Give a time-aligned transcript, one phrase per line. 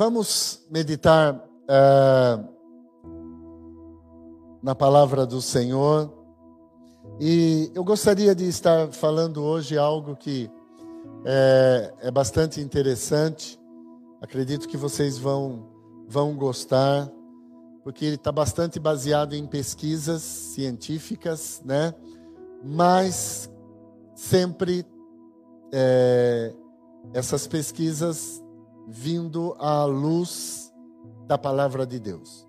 [0.00, 2.48] Vamos meditar uh,
[4.62, 6.10] na palavra do Senhor.
[7.20, 10.50] E eu gostaria de estar falando hoje algo que
[11.26, 13.60] é, é bastante interessante.
[14.22, 15.68] Acredito que vocês vão,
[16.08, 17.06] vão gostar,
[17.84, 21.92] porque ele está bastante baseado em pesquisas científicas, né?
[22.64, 23.50] Mas
[24.14, 24.86] sempre
[25.70, 26.54] é,
[27.12, 28.42] essas pesquisas
[28.90, 30.72] vindo à luz
[31.26, 32.46] da palavra de Deus.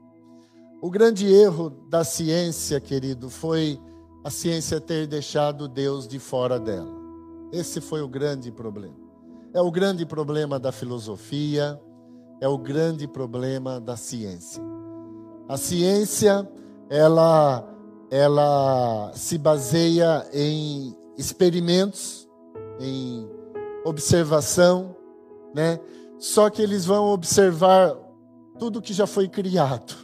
[0.82, 3.80] O grande erro da ciência, querido, foi
[4.23, 6.91] a ciência ter deixado Deus de fora dela.
[7.52, 8.96] Esse foi o grande problema.
[9.54, 11.80] É o grande problema da filosofia,
[12.40, 14.63] é o grande problema da ciência.
[15.48, 16.49] A ciência,
[16.90, 17.68] ela
[18.10, 22.27] ela se baseia em experimentos,
[22.77, 23.26] em
[23.85, 24.96] observação,
[25.55, 25.80] né?
[26.22, 27.98] Só que eles vão observar
[28.60, 29.96] tudo que já foi criado.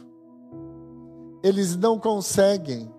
[1.44, 2.92] Eles não conseguem,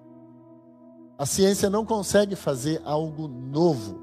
[1.17, 3.99] a ciência não consegue fazer algo novo,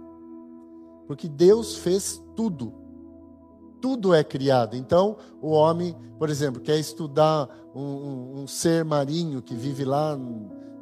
[1.07, 2.75] porque Deus fez tudo.
[3.81, 4.77] Tudo é criado.
[4.77, 10.15] Então, o homem, por exemplo, quer estudar um, um, um ser marinho que vive lá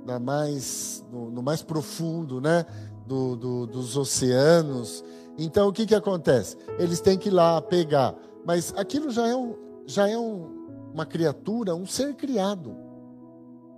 [0.04, 2.66] na mais, no, no mais profundo né,
[3.06, 5.04] do, do, dos oceanos
[5.38, 6.56] então o que, que acontece?
[6.78, 8.14] Eles têm que ir lá pegar.
[8.44, 9.54] Mas aquilo já é, um,
[9.86, 12.76] já é um, uma criatura, um ser criado.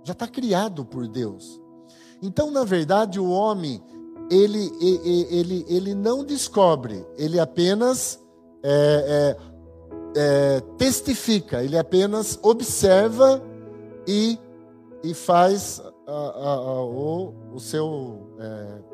[0.03, 1.61] Já está criado por Deus.
[2.21, 3.81] Então, na verdade, o homem,
[4.29, 8.19] ele, ele, ele, ele não descobre, ele apenas
[8.63, 9.37] é, é,
[10.15, 13.41] é, testifica, ele apenas observa
[14.07, 14.39] e,
[15.03, 18.86] e faz a, a, a, o, o seu é,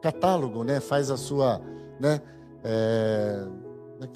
[0.00, 0.80] catálogo, né?
[0.80, 1.60] Faz a sua,
[1.98, 2.20] né?
[2.64, 3.46] É,
[4.00, 4.08] é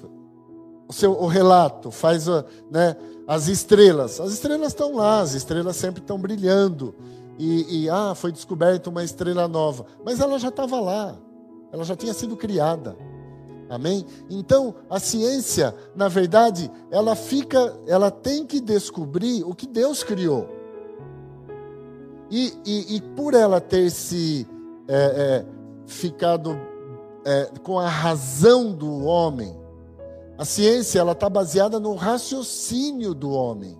[0.87, 2.27] o seu o relato, faz
[2.69, 2.95] né?
[3.27, 6.93] As estrelas, as estrelas estão lá, as estrelas sempre estão brilhando
[7.39, 11.15] e, e ah, foi descoberta uma estrela nova, mas ela já estava lá,
[11.71, 12.95] ela já tinha sido criada.
[13.67, 14.05] Amém?
[14.29, 20.47] Então, a ciência, na verdade, ela fica, ela tem que descobrir o que Deus criou.
[22.29, 24.47] E, e, e por ela ter se
[24.87, 25.45] é, é,
[25.85, 26.59] ficado
[27.25, 29.55] é, com a razão do homem.
[30.37, 33.77] A ciência ela está baseada no raciocínio do homem.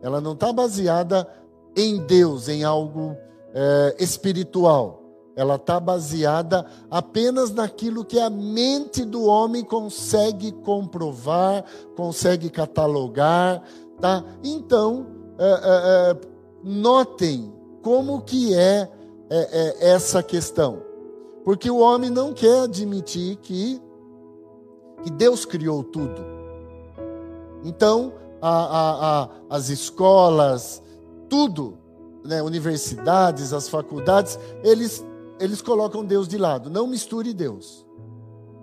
[0.00, 1.28] Ela não está baseada
[1.76, 3.16] em Deus, em algo
[3.52, 5.02] é, espiritual.
[5.36, 11.64] Ela está baseada apenas naquilo que a mente do homem consegue comprovar,
[11.96, 13.62] consegue catalogar,
[14.00, 14.24] tá?
[14.44, 15.06] Então,
[15.36, 17.52] é, é, é notem
[17.82, 18.88] como que é
[19.30, 20.82] é, é essa questão.
[21.44, 23.80] Porque o homem não quer admitir que,
[25.02, 26.24] que Deus criou tudo.
[27.62, 30.82] Então, a, a, a, as escolas,
[31.28, 31.78] tudo,
[32.24, 35.04] né, universidades, as faculdades, eles,
[35.38, 36.70] eles colocam Deus de lado.
[36.70, 37.86] Não misture Deus.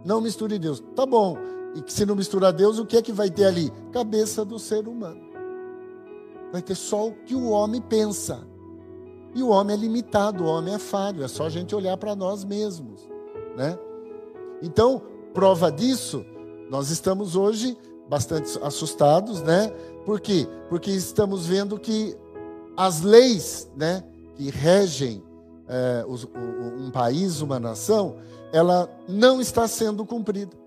[0.04, 0.84] Não misture Deus.
[0.96, 1.38] Tá bom.
[1.76, 3.72] E se não misturar Deus, o que é que vai ter ali?
[3.92, 5.22] Cabeça do ser humano.
[6.52, 8.46] Vai ter só o que o homem pensa.
[9.34, 12.16] E o homem é limitado, o homem é falho, é só a gente olhar para
[12.16, 13.08] nós mesmos,
[13.56, 13.78] né?
[14.62, 15.02] Então,
[15.34, 16.25] prova disso,
[16.69, 17.78] nós estamos hoje
[18.09, 19.69] bastante assustados, né?
[20.06, 20.47] Por quê?
[20.69, 22.16] Porque estamos vendo que
[22.75, 24.03] as leis, né,
[24.36, 25.24] que regem
[25.68, 26.06] é,
[26.78, 28.18] um país, uma nação,
[28.52, 30.58] ela não está sendo cumprida.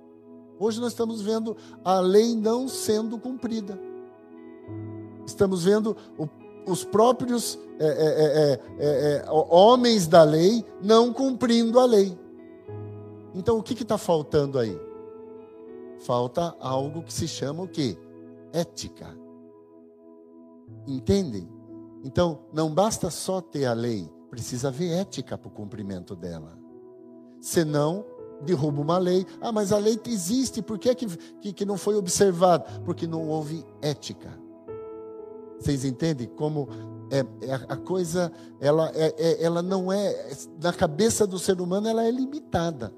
[0.58, 3.78] Hoje nós estamos vendo a lei não sendo cumprida.
[5.26, 6.26] Estamos vendo o
[6.66, 12.16] os próprios é é, é, é, é, homens da lei não cumprindo a lei.
[13.34, 14.78] Então o que está faltando aí?
[16.00, 17.98] Falta algo que se chama o quê?
[18.52, 19.08] Ética.
[20.86, 21.48] Entendem?
[22.04, 26.56] Então não basta só ter a lei, precisa haver ética para o cumprimento dela.
[27.40, 28.04] Senão
[28.42, 29.26] derruba uma lei.
[29.40, 32.64] Ah, mas a lei existe, por que, que, que não foi observada?
[32.84, 34.43] Porque não houve ética.
[35.58, 36.68] Vocês entendem como
[37.10, 40.30] é, é a coisa, ela, é, é, ela não é,
[40.60, 42.92] na cabeça do ser humano, ela é limitada.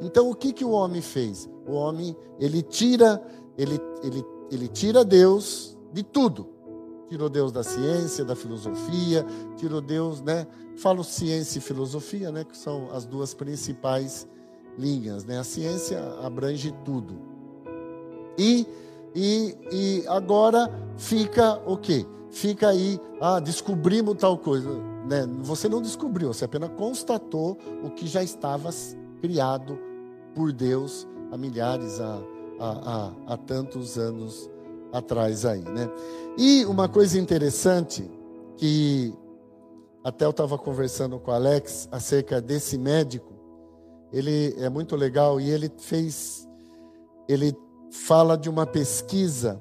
[0.00, 1.48] Então, o que, que o homem fez?
[1.66, 3.22] O homem, ele tira,
[3.56, 6.48] ele, ele, ele tira Deus de tudo.
[7.08, 9.24] Tirou Deus da ciência, da filosofia,
[9.56, 10.46] tirou Deus, né?
[10.76, 12.42] Falo ciência e filosofia, né?
[12.42, 14.26] Que são as duas principais
[14.78, 15.38] linhas, né?
[15.38, 17.18] A ciência abrange tudo.
[18.38, 18.66] E
[19.14, 22.06] e, e agora fica o quê?
[22.30, 24.70] Fica aí, ah, descobrimos tal coisa.
[25.08, 25.26] Né?
[25.40, 28.70] Você não descobriu, você apenas constatou o que já estava
[29.20, 29.78] criado
[30.34, 32.20] por Deus há milhares, há,
[32.58, 34.50] há, há, há tantos anos
[34.92, 35.90] atrás aí, né?
[36.36, 38.10] E uma coisa interessante
[38.56, 39.14] que
[40.04, 43.32] até eu estava conversando com o Alex acerca desse médico,
[44.12, 46.48] ele é muito legal e ele fez,
[47.28, 47.56] ele
[47.92, 49.60] fala de uma pesquisa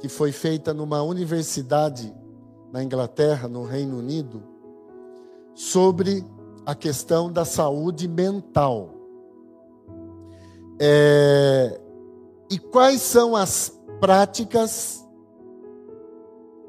[0.00, 2.12] que foi feita numa universidade
[2.72, 4.42] na Inglaterra, no Reino Unido,
[5.54, 6.26] sobre
[6.66, 8.90] a questão da saúde mental.
[10.80, 11.80] É,
[12.50, 15.06] e quais são as práticas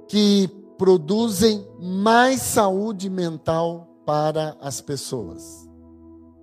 [0.07, 5.68] que produzem mais saúde mental para as pessoas?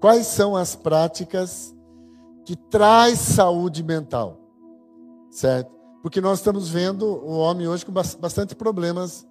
[0.01, 1.73] Quais são as práticas
[2.45, 4.39] que traz saúde mental?
[5.31, 5.71] Certo?
[6.03, 9.27] Porque nós estamos vendo o homem hoje com bastante problemas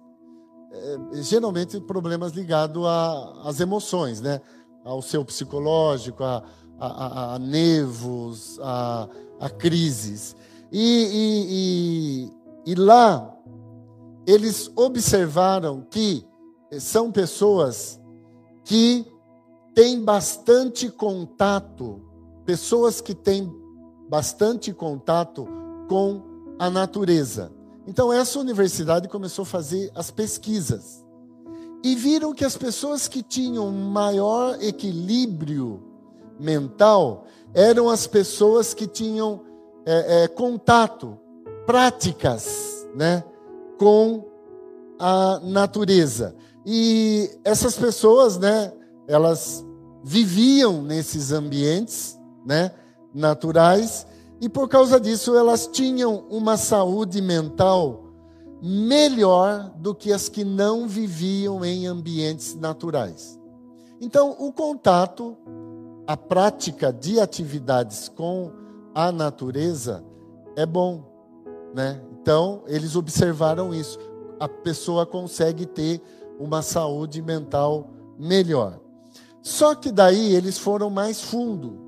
[0.72, 2.82] é, geralmente problemas ligados
[3.44, 4.40] às emoções, né?
[4.82, 6.42] Ao seu psicológico, a,
[6.80, 9.06] a, a, a nervos, a,
[9.38, 10.34] a crises.
[10.72, 12.30] E,
[12.64, 13.36] e, e, e lá,
[14.26, 16.26] eles observaram que
[16.80, 18.00] são pessoas
[18.64, 19.06] que
[19.74, 22.00] têm bastante contato,
[22.44, 23.52] pessoas que têm
[24.08, 25.46] bastante contato
[25.88, 26.22] com
[26.58, 27.52] a natureza.
[27.86, 31.04] Então, essa universidade começou a fazer as pesquisas.
[31.82, 35.82] E viram que as pessoas que tinham maior equilíbrio
[36.38, 39.40] mental eram as pessoas que tinham
[39.84, 41.18] é, é, contato,
[41.66, 43.24] práticas, né,
[43.78, 44.24] com
[44.98, 46.36] a natureza.
[46.64, 48.72] E essas pessoas, né,
[49.08, 49.64] elas
[50.04, 52.72] viviam nesses ambientes, né,
[53.14, 54.06] naturais
[54.42, 58.06] e por causa disso, elas tinham uma saúde mental
[58.60, 63.38] melhor do que as que não viviam em ambientes naturais.
[64.00, 65.36] Então, o contato,
[66.08, 68.50] a prática de atividades com
[68.92, 70.04] a natureza
[70.56, 71.04] é bom,
[71.72, 72.02] né?
[72.20, 73.96] Então, eles observaram isso.
[74.40, 76.02] A pessoa consegue ter
[76.36, 78.80] uma saúde mental melhor.
[79.40, 81.81] Só que daí eles foram mais fundo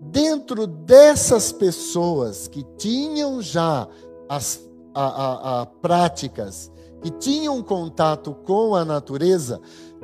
[0.00, 3.88] dentro dessas pessoas que tinham já
[4.28, 9.60] as a, a, a práticas, que tinham contato com a natureza,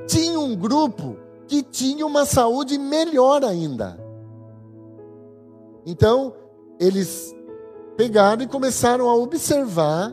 [0.06, 1.16] tinha um grupo
[1.48, 3.98] que tinha uma saúde melhor ainda.
[5.84, 6.32] Então,
[6.78, 7.34] eles
[7.96, 10.12] pegaram e começaram a observar,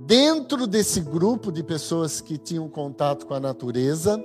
[0.00, 4.22] dentro desse grupo de pessoas que tinham contato com a natureza,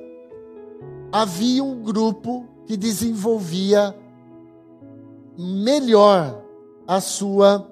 [1.12, 3.96] havia um grupo que desenvolvia
[5.38, 6.44] melhor
[6.88, 7.66] a sua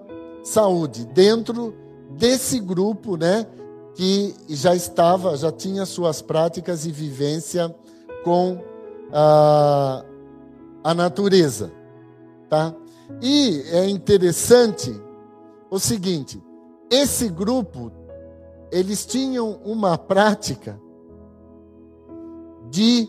[0.43, 1.73] saúde dentro
[2.11, 3.47] desse grupo, né,
[3.95, 7.73] que já estava, já tinha suas práticas e vivência
[8.23, 8.61] com
[9.11, 10.03] a,
[10.83, 11.71] a natureza,
[12.49, 12.73] tá?
[13.21, 14.93] E é interessante
[15.69, 16.41] o seguinte,
[16.89, 17.91] esse grupo
[18.71, 20.79] eles tinham uma prática
[22.69, 23.07] de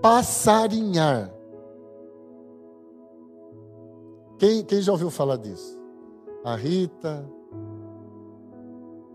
[0.00, 1.37] passarinhar.
[4.38, 5.76] Quem, quem já ouviu falar disso?
[6.44, 7.28] A Rita.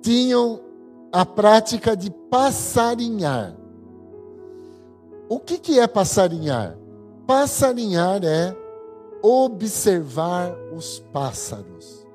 [0.02, 0.60] Tinham
[1.12, 3.56] a prática de passarinhar.
[5.30, 6.78] O que, que é passarinhar?
[7.26, 8.54] Passarinhar é
[9.22, 12.06] observar os pássaros,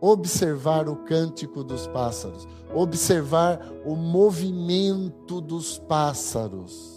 [0.00, 6.95] observar o cântico dos pássaros, observar o movimento dos pássaros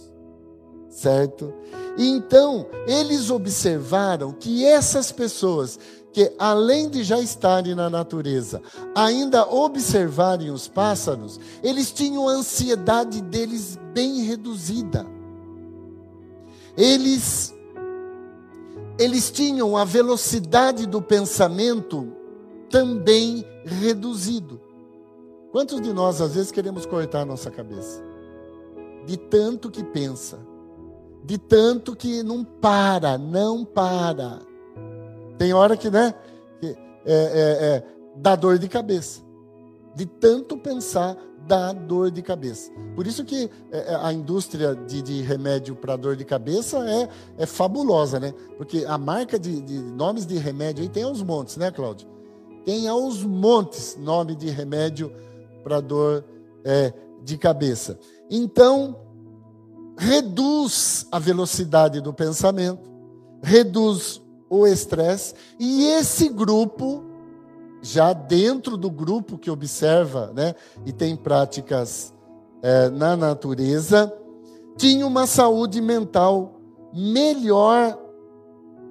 [0.89, 1.53] certo?
[1.97, 5.79] E então, eles observaram que essas pessoas
[6.11, 8.61] que além de já estarem na natureza,
[8.95, 15.05] ainda observarem os pássaros, eles tinham a ansiedade deles bem reduzida.
[16.75, 17.53] Eles
[18.97, 22.11] eles tinham a velocidade do pensamento
[22.69, 24.59] também reduzido.
[25.51, 28.03] Quantos de nós às vezes queremos cortar a nossa cabeça?
[29.05, 30.48] De tanto que pensa
[31.23, 34.39] de tanto que não para, não para.
[35.37, 36.13] Tem hora que, né,
[36.59, 37.83] que é, é, é,
[38.15, 39.21] dá dor de cabeça.
[39.95, 42.71] De tanto pensar, dá dor de cabeça.
[42.95, 47.09] Por isso que é, é, a indústria de, de remédio para dor de cabeça é,
[47.37, 48.33] é fabulosa, né?
[48.57, 52.07] Porque a marca de, de nomes de remédio aí tem aos montes, né, Cláudio?
[52.65, 55.11] Tem aos montes nome de remédio
[55.63, 56.23] para dor
[56.63, 57.97] é, de cabeça.
[58.29, 58.95] Então,
[59.99, 62.89] reduz a velocidade do pensamento,
[63.43, 67.03] reduz o estresse, e esse grupo,
[67.81, 72.13] já dentro do grupo que observa né, e tem práticas
[72.63, 74.11] é, na natureza,
[74.77, 76.61] tinha uma saúde mental
[76.93, 77.99] melhor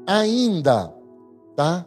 [0.06, 0.94] ainda,
[1.56, 1.86] tá?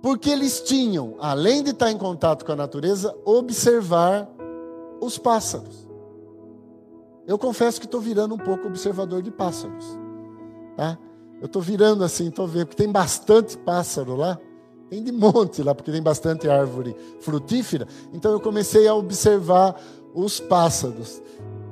[0.00, 4.28] Porque eles tinham, além de estar em contato com a natureza, observar
[5.00, 5.81] os pássaros.
[7.26, 9.98] Eu confesso que estou virando um pouco observador de pássaros,
[10.76, 10.98] tá?
[11.40, 14.38] Eu estou virando assim, estou vendo, porque tem bastante pássaro lá,
[14.88, 17.86] tem de monte lá, porque tem bastante árvore frutífera.
[18.12, 19.80] Então eu comecei a observar
[20.14, 21.22] os pássaros,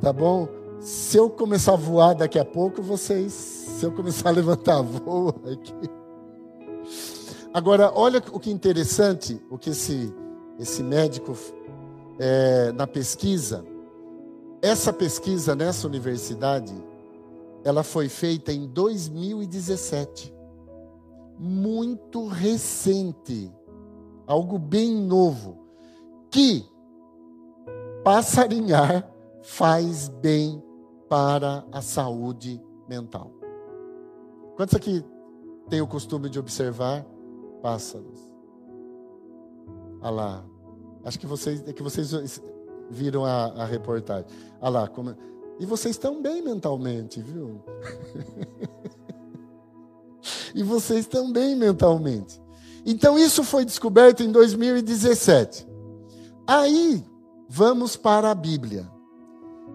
[0.01, 0.49] tá bom?
[0.81, 5.35] Se eu começar a voar daqui a pouco, vocês, se eu começar a levantar voo
[5.45, 5.91] aqui.
[7.53, 10.13] Agora, olha o que interessante, o que esse,
[10.59, 11.37] esse médico,
[12.19, 13.65] é, na pesquisa,
[14.63, 16.75] essa pesquisa nessa universidade,
[17.65, 20.35] ela foi feita em 2017.
[21.39, 23.51] Muito recente,
[24.27, 25.59] algo bem novo,
[26.31, 26.67] que
[28.05, 29.11] passarinhar
[29.43, 30.63] faz bem
[31.09, 33.33] para a saúde mental.
[34.57, 35.03] Quantos aqui
[35.71, 37.07] têm o costume de observar
[37.63, 38.21] pássaros?
[40.03, 40.45] Olha lá.
[41.03, 42.43] Acho que vocês, é que vocês
[42.91, 44.27] viram a, a reportagem.
[44.61, 44.89] Olha lá.
[44.89, 45.15] Como,
[45.59, 47.63] e vocês estão bem mentalmente, viu?
[50.55, 52.41] e vocês estão bem mentalmente.
[52.85, 55.69] Então, isso foi descoberto em 2017.
[56.47, 57.05] Aí,
[57.49, 58.91] vamos para a Bíblia.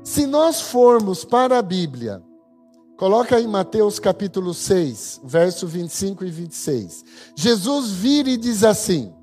[0.04, 2.22] Se nós formos para a Bíblia,
[2.98, 7.06] coloca aí Mateus capítulo 6, verso 25 e 26.
[7.36, 9.14] Jesus vira e diz assim: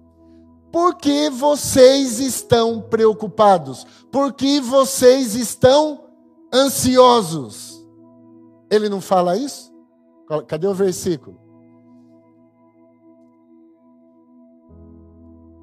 [0.73, 3.87] Por que vocês estão preocupados?
[4.11, 6.05] Por que vocês estão
[6.53, 7.87] ansiosos?
[8.71, 9.71] Ele não fala isso?
[10.49, 11.39] Cadê o versículo?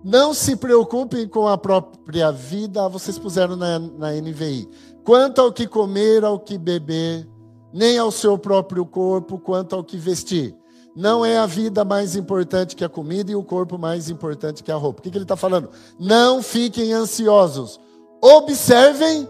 [0.04, 4.70] Não se preocupem com a própria vida, vocês puseram na, na NVI
[5.04, 7.28] quanto ao que comer, ao que beber,
[7.74, 10.56] nem ao seu próprio corpo, quanto ao que vestir.
[10.96, 14.72] Não é a vida mais importante que a comida e o corpo mais importante que
[14.72, 15.00] a roupa.
[15.00, 15.70] O que, que ele está falando?
[16.00, 17.80] Não fiquem ansiosos.
[18.22, 19.28] Observem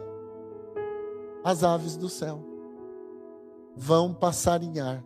[1.43, 2.43] as aves do céu.
[3.75, 5.03] Vão passarinhar.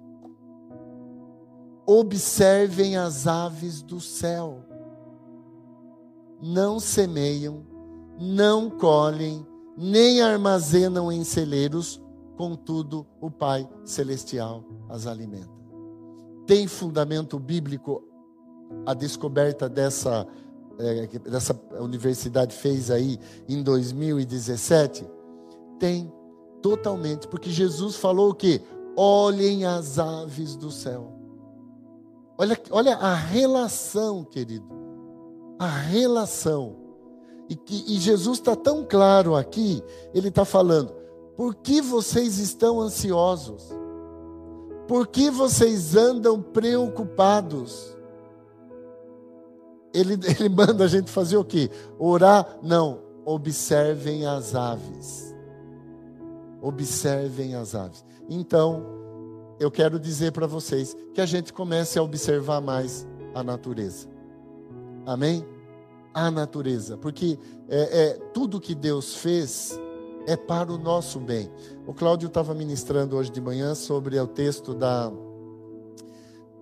[1.85, 4.63] Observem as aves do céu.
[6.41, 7.65] Não semeiam,
[8.19, 9.45] não colhem,
[9.77, 12.01] nem armazenam em celeiros,
[12.37, 15.62] contudo o Pai Celestial as alimenta.
[16.45, 18.03] Tem fundamento bíblico
[18.85, 20.27] a descoberta dessa,
[20.77, 25.05] é, dessa universidade fez aí em 2017?
[25.79, 26.11] Tem,
[26.61, 28.61] totalmente, porque Jesus falou o quê?
[28.95, 31.11] Olhem as aves do céu.
[32.37, 34.67] Olha, olha a relação, querido.
[35.59, 36.83] A relação
[37.49, 39.83] e, que, e Jesus está tão claro aqui,
[40.13, 40.93] ele está falando:
[41.35, 43.69] por que vocês estão ansiosos?
[44.87, 47.95] Por que vocês andam preocupados?
[49.93, 51.69] Ele, ele manda a gente fazer o quê?
[51.97, 52.57] Orar?
[52.61, 53.01] Não.
[53.25, 55.33] Observem as aves.
[56.61, 58.03] Observem as aves.
[58.29, 58.85] Então,
[59.59, 64.07] eu quero dizer para vocês que a gente comece a observar mais a natureza.
[65.05, 65.45] Amém?
[66.13, 69.79] a natureza, porque é, é, tudo que Deus fez
[70.25, 71.51] é para o nosso bem.
[71.85, 75.11] O Cláudio estava ministrando hoje de manhã sobre o texto da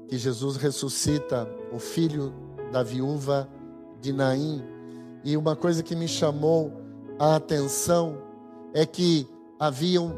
[0.07, 2.33] que Jesus ressuscita o filho
[2.71, 3.47] da viúva
[4.01, 4.61] de Naim,
[5.23, 6.73] e uma coisa que me chamou
[7.19, 8.17] a atenção
[8.73, 9.27] é que
[9.59, 10.11] havia um,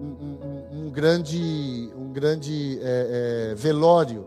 [0.00, 4.24] um, um grande, um grande é, é, velório,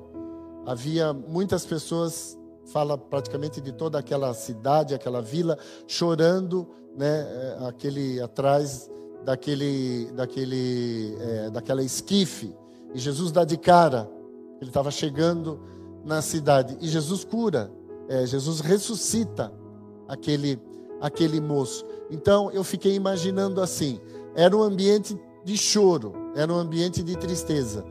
[0.66, 5.58] havia muitas pessoas fala praticamente de toda aquela cidade, aquela vila,
[5.88, 8.90] chorando, né, é, aquele atrás
[9.24, 12.54] daquele, daquele, é, daquela esquife.
[12.94, 14.10] E Jesus dá de cara,
[14.60, 15.60] ele estava chegando
[16.04, 16.78] na cidade.
[16.82, 17.72] E Jesus cura,
[18.08, 19.52] é, Jesus ressuscita
[20.08, 20.60] aquele,
[21.02, 21.86] aquele moço.
[22.10, 24.00] Então eu fiquei imaginando assim:
[24.36, 27.84] era um ambiente de choro, era um ambiente de tristeza.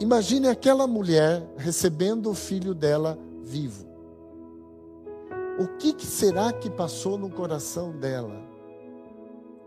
[0.00, 3.86] Imagine aquela mulher recebendo o filho dela vivo.
[5.58, 8.42] O que, que será que passou no coração dela?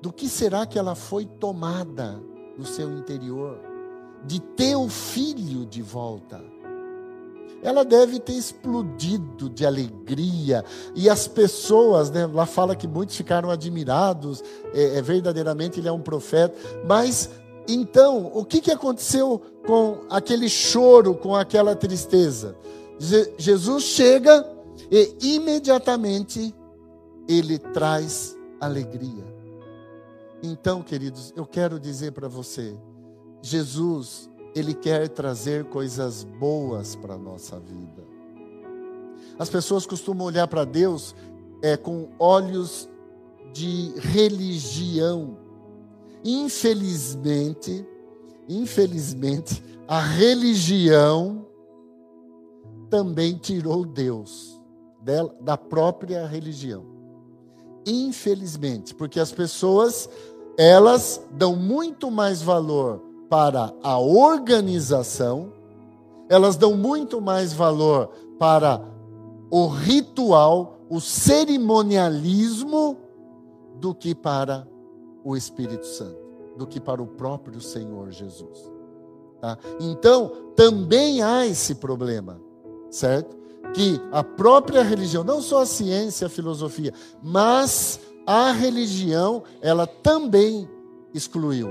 [0.02, 2.22] Do que será que ela foi tomada
[2.58, 3.58] no seu interior?
[4.26, 6.44] De ter o filho de volta.
[7.64, 10.64] Ela deve ter explodido de alegria.
[10.94, 14.44] E as pessoas, né, lá fala que muitos ficaram admirados,
[14.74, 16.56] é, é verdadeiramente ele é um profeta.
[16.86, 17.30] Mas
[17.68, 22.56] então, o que, que aconteceu com aquele choro, com aquela tristeza?
[23.38, 24.46] Jesus chega
[24.92, 26.54] e imediatamente
[27.28, 29.26] ele traz alegria.
[30.42, 32.78] Então, queridos, eu quero dizer para você,
[33.42, 38.06] Jesus, Ele quer trazer coisas boas para a nossa vida.
[39.40, 41.16] As pessoas costumam olhar para Deus
[41.62, 42.90] é, com olhos
[43.54, 45.38] de religião.
[46.24, 47.86] Infelizmente,
[48.48, 51.47] infelizmente, a religião
[52.90, 54.62] também tirou Deus
[55.40, 56.86] da própria religião.
[57.86, 60.10] Infelizmente, porque as pessoas
[60.58, 65.54] elas dão muito mais valor para a organização,
[66.28, 68.84] elas dão muito mais valor para
[69.52, 72.98] o ritual, o cerimonialismo,
[73.80, 74.68] do que para
[75.24, 76.18] o Espírito Santo,
[76.58, 78.72] do que para o próprio Senhor Jesus.
[79.40, 79.58] Tá?
[79.80, 82.42] Então, também há esse problema,
[82.90, 83.36] certo?
[83.74, 90.68] Que a própria religião, não só a ciência, a filosofia, mas a religião, ela também
[91.14, 91.70] excluiu,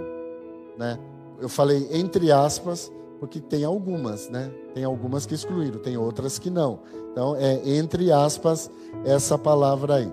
[0.79, 0.99] né?
[1.41, 4.51] Eu falei entre aspas, porque tem algumas, né?
[4.75, 6.81] Tem algumas que excluíram, tem outras que não.
[7.13, 8.71] Então, é entre aspas
[9.05, 10.13] essa palavra aí.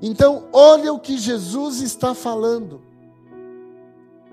[0.00, 2.80] Então, olha o que Jesus está falando.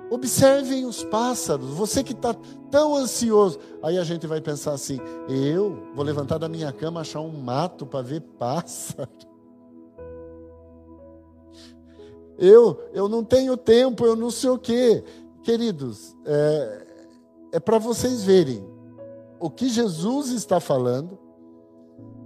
[0.10, 1.70] Observem os pássaros.
[1.70, 2.36] Você que está
[2.72, 3.60] tão ansioso.
[3.84, 5.00] Aí a gente vai pensar assim:
[5.30, 9.10] eu vou levantar da minha cama, achar um mato para ver pássaro.
[12.38, 15.04] Eu, eu não tenho tempo, eu não sei o quê.
[15.44, 16.88] Queridos, é,
[17.52, 18.66] é para vocês verem
[19.40, 21.20] o que Jesus está falando.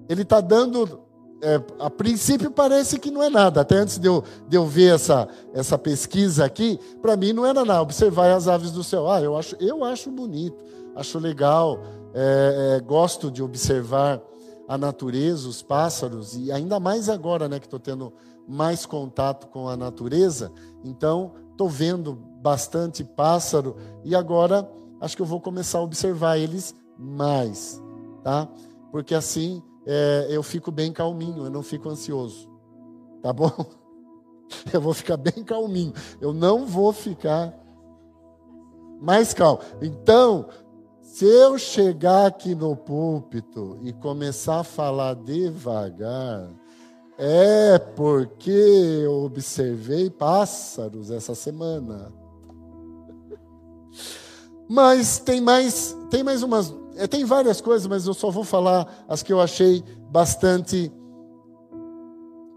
[0.08, 1.05] Ele está dando
[1.46, 3.62] é, a princípio parece que não é nada.
[3.62, 7.64] Até antes de eu, de eu ver essa, essa pesquisa aqui, para mim não era
[7.64, 7.84] nada.
[7.84, 9.10] Observar as aves do céu.
[9.10, 10.58] Ah, eu acho, eu acho bonito,
[10.96, 11.80] acho legal,
[12.16, 14.20] é, é, gosto de observar
[14.68, 18.12] a natureza, os pássaros, e ainda mais agora né, que estou tendo
[18.48, 20.52] mais contato com a natureza.
[20.84, 24.68] Então, estou vendo bastante pássaro e agora
[25.00, 27.80] acho que eu vou começar a observar eles mais,
[28.24, 28.48] tá?
[28.92, 32.50] Porque assim é, eu fico bem calminho, eu não fico ansioso.
[33.22, 33.52] Tá bom?
[34.72, 35.92] Eu vou ficar bem calminho.
[36.22, 37.52] Eu não vou ficar
[39.02, 39.60] mais calmo.
[39.82, 40.48] Então,
[41.02, 46.50] se eu chegar aqui no púlpito e começar a falar devagar,
[47.18, 52.12] é porque eu observei pássaros essa semana.
[54.68, 59.06] Mas tem mais, tem mais umas é, tem várias coisas, mas eu só vou falar
[59.08, 60.92] as que eu achei bastante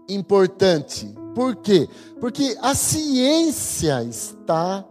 [0.07, 1.13] importante.
[1.35, 1.87] Por quê?
[2.19, 4.85] Porque a ciência está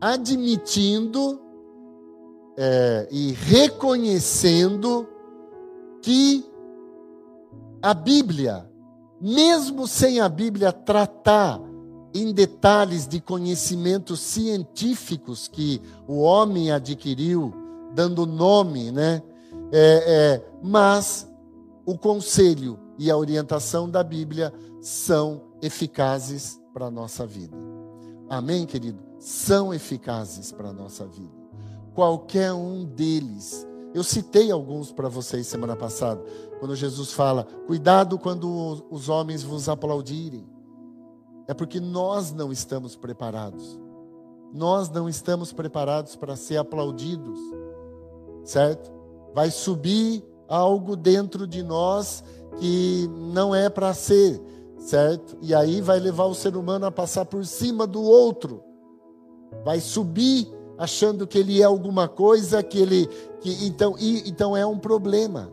[0.00, 1.40] admitindo
[2.56, 5.08] é, e reconhecendo
[6.02, 6.44] que
[7.80, 8.68] a Bíblia,
[9.20, 11.60] mesmo sem a Bíblia tratar
[12.14, 17.61] em detalhes de conhecimentos científicos que o homem adquiriu
[17.94, 19.22] dando nome, né?
[19.72, 20.04] É,
[20.42, 21.28] é, mas
[21.84, 27.56] o conselho e a orientação da Bíblia são eficazes para a nossa vida.
[28.28, 28.98] Amém, querido?
[29.18, 31.32] São eficazes para a nossa vida.
[31.94, 33.66] Qualquer um deles.
[33.94, 36.22] Eu citei alguns para vocês semana passada,
[36.58, 40.46] quando Jesus fala: cuidado quando os homens vos aplaudirem.
[41.46, 43.78] É porque nós não estamos preparados.
[44.52, 47.38] Nós não estamos preparados para ser aplaudidos
[48.44, 48.90] certo?
[49.34, 52.22] Vai subir algo dentro de nós
[52.58, 54.40] que não é para ser,
[54.78, 55.36] certo?
[55.40, 58.62] E aí vai levar o ser humano a passar por cima do outro.
[59.64, 63.08] Vai subir achando que ele é alguma coisa, que ele
[63.40, 65.50] que então e, então é um problema.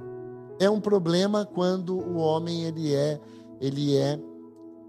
[0.60, 3.20] É um problema quando o homem ele é
[3.62, 4.20] ele é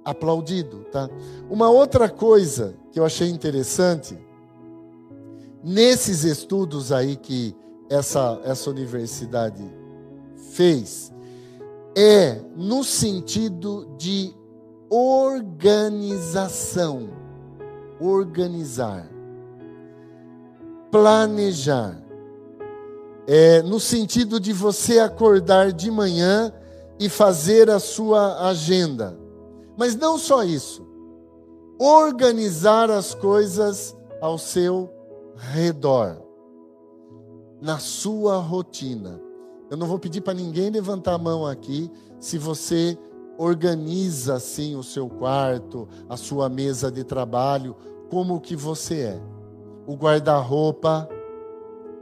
[0.05, 1.09] aplaudido, tá?
[1.49, 4.19] Uma outra coisa que eu achei interessante
[5.63, 7.55] nesses estudos aí que
[7.91, 9.63] essa, essa universidade
[10.53, 11.13] fez
[11.97, 14.33] é no sentido de
[14.89, 15.51] organização,
[18.01, 19.11] organizar,
[20.93, 22.01] planejar.
[23.27, 26.53] É no sentido de você acordar de manhã
[26.99, 29.19] e fazer a sua agenda.
[29.77, 30.87] Mas não só isso.
[31.79, 34.91] Organizar as coisas ao seu
[35.37, 36.30] redor
[37.61, 39.21] na sua rotina.
[39.71, 42.99] Eu não vou pedir para ninguém levantar a mão aqui se você
[43.39, 47.77] organiza assim o seu quarto, a sua mesa de trabalho,
[48.11, 49.23] como que você é.
[49.87, 51.09] O guarda-roupa,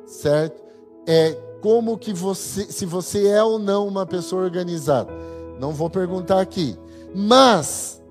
[0.07, 0.63] certo?
[1.07, 5.13] É como que você, se você é ou não uma pessoa organizada.
[5.61, 6.77] Não vou perguntar aqui.
[7.15, 8.03] Mas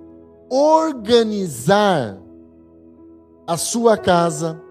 [0.50, 2.18] organizar
[3.46, 4.62] a sua casa,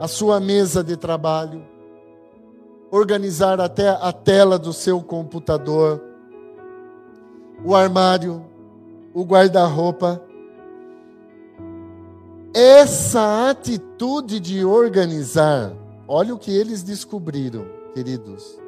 [0.00, 1.64] a sua mesa de trabalho,
[2.90, 6.02] organizar até a tela do seu computador,
[7.64, 8.44] o armário,
[9.12, 10.22] o guarda-roupa.
[12.54, 15.72] Essa atitude de organizar,
[16.06, 18.58] olha o que eles descobriram, queridos,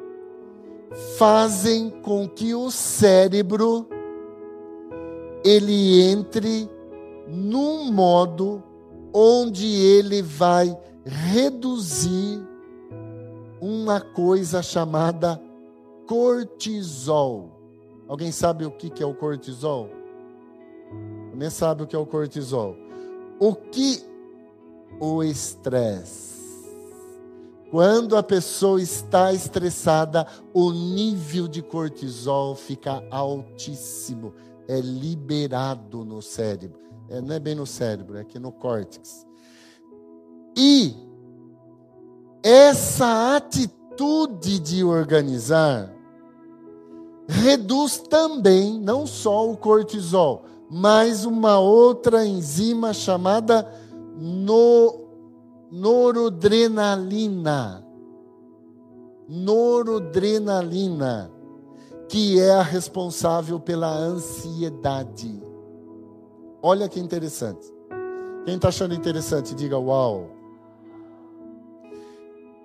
[1.17, 3.87] fazem com que o cérebro
[5.43, 6.69] ele entre
[7.27, 8.61] num modo
[9.13, 12.50] onde ele vai reduzir
[13.61, 15.39] uma coisa chamada
[16.07, 17.61] cortisol.
[18.07, 19.87] Alguém sabe o que é o cortisol?
[21.33, 22.75] Nem sabe o que é o cortisol.
[23.39, 24.03] O que
[24.99, 26.41] o estresse?
[27.69, 34.33] Quando a pessoa está estressada, o nível de cortisol fica altíssimo,
[34.67, 36.81] é liberado no cérebro.
[37.07, 39.25] É, não é bem no cérebro, é aqui no córtex.
[40.57, 40.93] E
[42.43, 45.91] essa atitude de organizar
[47.27, 53.67] reduz também não só o cortisol, mas uma outra enzima chamada
[54.17, 55.01] no,
[55.71, 57.85] noradrenalina.
[59.27, 61.31] Noradrenalina,
[62.09, 65.41] que é a responsável pela ansiedade.
[66.61, 67.65] Olha que interessante.
[68.45, 70.40] Quem está achando interessante, diga uau.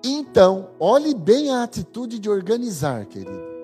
[0.09, 3.57] Então, olhe bem a atitude de organizar, querido.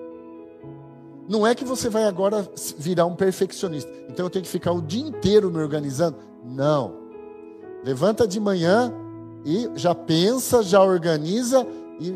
[1.29, 2.45] Não é que você vai agora
[2.77, 3.89] virar um perfeccionista.
[4.09, 6.17] Então eu tenho que ficar o dia inteiro me organizando.
[6.43, 6.95] Não.
[7.81, 8.93] Levanta de manhã
[9.45, 11.65] e já pensa, já organiza
[11.97, 12.13] e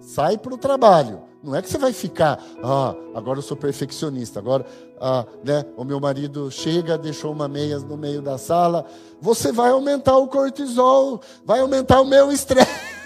[0.00, 1.20] sai para o trabalho.
[1.40, 4.66] Não é que você vai ficar, ah, agora eu sou perfeccionista, agora
[5.00, 8.84] ah, né, o meu marido chega, deixou uma meia no meio da sala.
[9.20, 12.97] Você vai aumentar o cortisol, vai aumentar o meu estresse.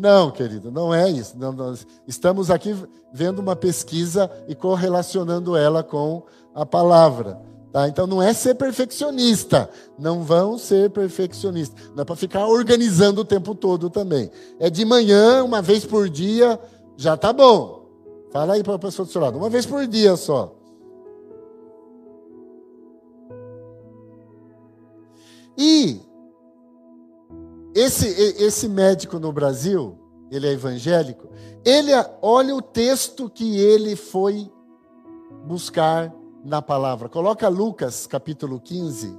[0.00, 1.36] Não, querido, não é isso.
[1.36, 2.74] Não, nós estamos aqui
[3.12, 6.22] vendo uma pesquisa e correlacionando ela com
[6.54, 7.38] a palavra.
[7.70, 7.86] Tá?
[7.86, 9.68] Então não é ser perfeccionista.
[9.98, 11.90] Não vão ser perfeccionistas.
[11.94, 14.30] Não é para ficar organizando o tempo todo também.
[14.58, 16.58] É de manhã, uma vez por dia,
[16.96, 17.84] já tá bom.
[18.32, 20.56] Fala aí para a pessoa do seu lado, uma vez por dia só.
[25.58, 26.00] E
[27.74, 28.06] esse,
[28.42, 29.98] esse médico no Brasil,
[30.30, 31.28] ele é evangélico,
[31.64, 31.90] ele
[32.22, 34.50] olha o texto que ele foi
[35.44, 36.12] buscar
[36.44, 37.08] na palavra.
[37.08, 39.16] Coloca Lucas capítulo 15.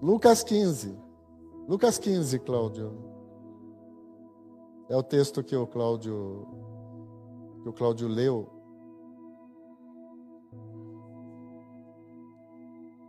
[0.00, 0.98] Lucas 15.
[1.68, 2.92] Lucas 15, Cláudio.
[4.88, 6.46] É o texto que o Cláudio
[7.62, 8.51] que o Cláudio leu.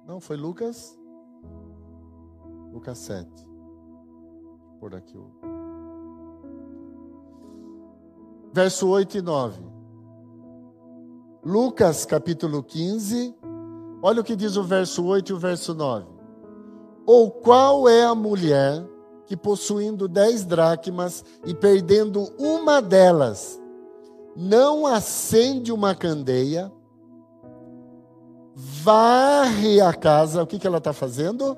[0.06, 0.98] Não, foi Lucas.
[2.72, 3.30] Lucas 7.
[4.80, 5.32] Por aqui o.
[8.52, 9.62] Verso 8 e 9.
[11.44, 13.34] Lucas capítulo 15.
[14.02, 16.06] Olha o que diz o verso 8 e o verso 9.
[17.06, 18.86] Ou qual é a mulher
[19.26, 23.62] que possuindo dez dracmas e perdendo uma delas,
[24.36, 26.72] não acende uma candeia?
[28.56, 31.58] Varre a casa, o que, que ela está fazendo?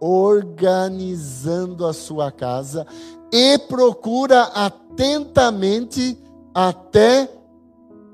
[0.00, 2.86] Organizando a sua casa
[3.32, 6.18] e procura atentamente
[6.54, 7.28] até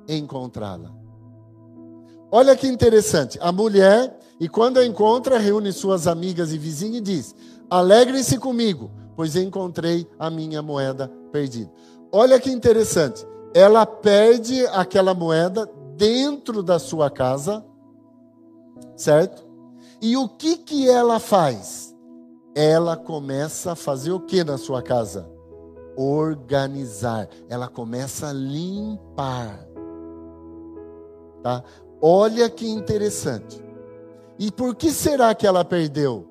[0.08, 0.94] encontrá-la.
[2.30, 7.00] Olha que interessante, a mulher, e quando a encontra, reúne suas amigas e vizinhas e
[7.00, 7.34] diz:
[7.70, 11.70] Alegrem-se comigo, pois encontrei a minha moeda perdida.
[12.12, 17.64] Olha que interessante, ela perde aquela moeda dentro da sua casa
[18.96, 19.46] certo?
[20.00, 21.94] E o que que ela faz?
[22.54, 25.30] Ela começa a fazer o que na sua casa?
[25.96, 27.28] Organizar.
[27.48, 29.66] Ela começa a limpar.
[31.42, 31.62] Tá?
[32.00, 33.62] Olha que interessante.
[34.38, 36.28] E por que será que ela perdeu?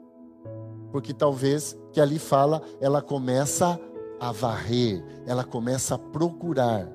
[0.92, 3.80] Porque talvez que ali fala, ela começa
[4.20, 6.88] a varrer, ela começa a procurar.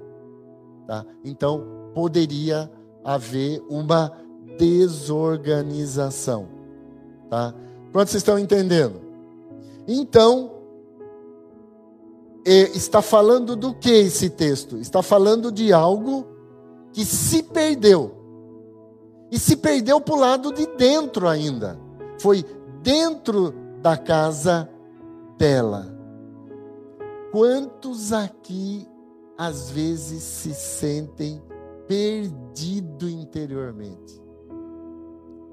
[0.87, 1.05] Tá?
[1.25, 2.71] Então, poderia
[3.05, 4.13] haver uma
[4.61, 6.47] desorganização.
[7.31, 7.55] Tá?
[7.93, 9.01] Quantos estão entendendo?
[9.89, 10.53] Então,
[12.45, 14.77] está falando do que esse texto?
[14.77, 16.27] Está falando de algo
[16.93, 18.13] que se perdeu.
[19.31, 21.79] E se perdeu para o lado de dentro ainda.
[22.19, 22.45] Foi
[22.83, 24.69] dentro da casa
[25.39, 25.87] dela.
[27.33, 28.87] Quantos aqui
[29.39, 31.41] às vezes se sentem
[31.89, 34.21] perdido interiormente.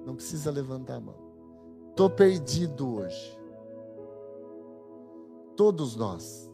[0.07, 1.15] Não precisa levantar a mão.
[1.89, 3.37] Estou perdido hoje.
[5.57, 6.49] Todos nós.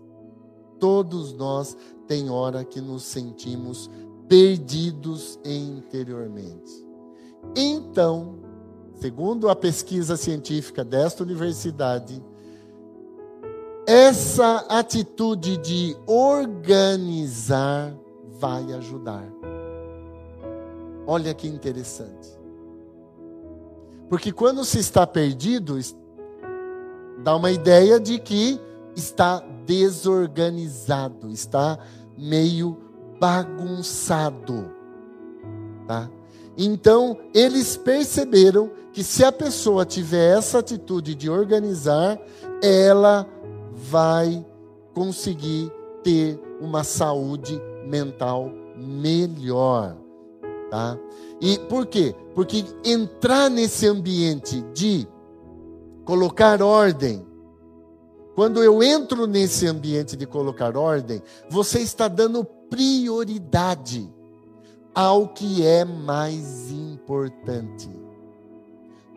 [0.80, 3.92] Todos nós tem hora que nos sentimos
[4.28, 6.84] perdidos interiormente.
[7.56, 8.40] Então,
[8.96, 12.24] segundo a pesquisa científica desta universidade,
[13.86, 17.96] essa atitude de organizar
[18.40, 19.32] vai ajudar.
[21.06, 22.42] Olha que interessante.
[24.10, 25.80] Porque quando se está perdido,
[27.24, 28.60] dá uma ideia de que
[28.96, 31.80] está desorganizado, está
[32.18, 32.78] meio
[33.20, 34.72] bagunçado,
[35.88, 36.10] tá?
[36.58, 42.20] Então, eles perceberam que se a pessoa tiver essa atitude de organizar,
[42.62, 43.28] ela
[43.74, 44.46] vai
[44.94, 45.72] conseguir
[46.04, 49.96] ter uma saúde mental melhor,
[50.74, 50.98] tá?
[51.40, 52.16] E por quê?
[52.34, 55.08] Porque entrar nesse ambiente de
[56.04, 57.24] colocar ordem,
[58.34, 64.12] quando eu entro nesse ambiente de colocar ordem, você está dando prioridade
[64.96, 67.88] ao que é mais importante.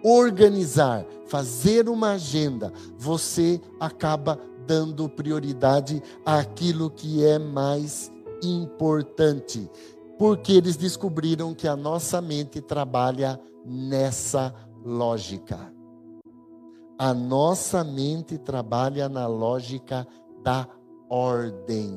[0.04, 9.70] Organizar, fazer uma agenda, você acaba dando prioridade àquilo que é mais importante.
[10.18, 15.72] Porque eles descobriram que a nossa mente trabalha nessa lógica.
[16.98, 20.06] A nossa mente trabalha na lógica
[20.42, 20.66] da
[21.10, 21.94] ordem.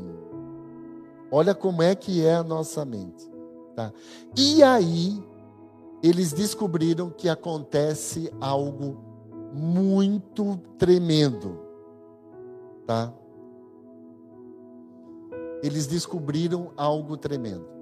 [1.31, 3.29] Olha como é que é a nossa mente.
[3.75, 3.93] Tá?
[4.35, 5.23] E aí,
[6.03, 8.97] eles descobriram que acontece algo
[9.53, 11.59] muito tremendo.
[12.85, 13.13] Tá?
[15.63, 17.78] Eles descobriram algo tremendo.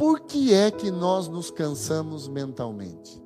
[0.00, 3.22] Por que é que nós nos cansamos mentalmente?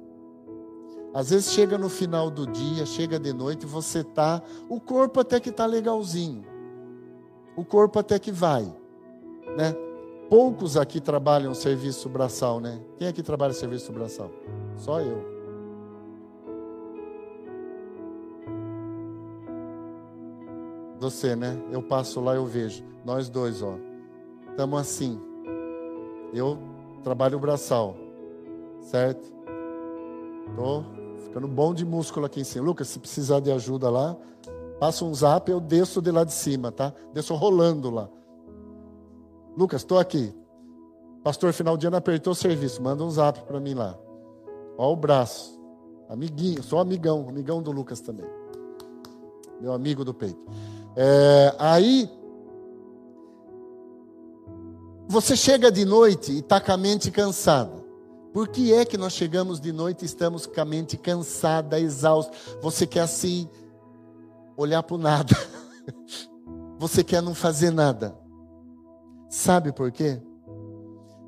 [1.14, 5.38] Às vezes chega no final do dia, chega de noite, você tá, o corpo até
[5.38, 6.44] que tá legalzinho.
[7.56, 8.64] O corpo até que vai,
[9.56, 9.72] né?
[10.28, 12.80] Poucos aqui trabalham serviço braçal, né?
[12.96, 14.32] Quem aqui trabalha serviço braçal?
[14.76, 15.24] Só eu.
[20.98, 21.56] Você, né?
[21.70, 22.82] Eu passo lá, eu vejo.
[23.04, 23.78] Nós dois, ó.
[24.50, 25.33] Estamos assim.
[26.34, 26.58] Eu
[27.02, 27.94] trabalho braçal,
[28.80, 29.32] certo?
[30.56, 30.82] Tô
[31.22, 32.66] ficando bom de músculo aqui em cima.
[32.66, 34.16] Lucas, se precisar de ajuda lá,
[34.80, 36.92] passa um zap, eu desço de lá de cima, tá?
[37.12, 38.08] Desço rolando lá.
[39.56, 40.34] Lucas, estou aqui.
[41.22, 42.82] Pastor, final de ano apertou o serviço.
[42.82, 43.96] Manda um zap para mim lá.
[44.76, 45.58] Ó o braço.
[46.08, 48.26] Amiguinho, sou amigão, amigão do Lucas também.
[49.60, 50.38] Meu amigo do peito.
[50.96, 52.10] É, aí,
[55.06, 57.84] você chega de noite e está com a mente cansada.
[58.32, 62.36] Por que é que nós chegamos de noite e estamos com a mente cansada, exausta?
[62.60, 63.48] Você quer assim,
[64.56, 65.34] olhar para o nada.
[66.78, 68.18] Você quer não fazer nada.
[69.28, 70.20] Sabe por quê?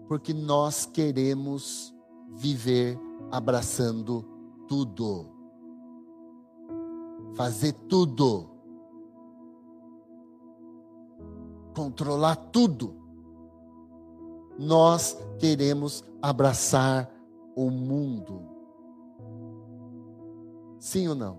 [0.08, 1.94] Porque nós queremos
[2.34, 2.98] viver
[3.30, 4.24] abraçando
[4.66, 5.26] tudo.
[7.34, 8.50] Fazer tudo.
[11.74, 13.05] Controlar tudo.
[14.58, 17.10] Nós queremos abraçar
[17.54, 18.42] o mundo.
[20.78, 21.38] Sim ou não?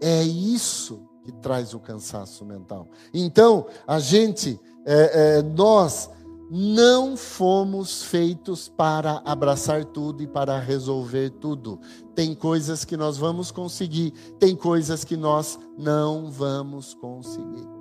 [0.00, 2.88] É isso que traz o cansaço mental.
[3.14, 6.10] Então, a gente é, é, nós
[6.50, 11.80] não fomos feitos para abraçar tudo e para resolver tudo.
[12.14, 17.71] Tem coisas que nós vamos conseguir, tem coisas que nós não vamos conseguir.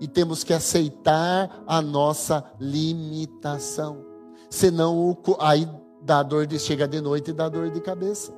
[0.00, 4.04] E temos que aceitar a nossa limitação.
[4.48, 5.68] Senão, aí
[6.02, 8.32] dá dor de chega de noite e dá dor de cabeça.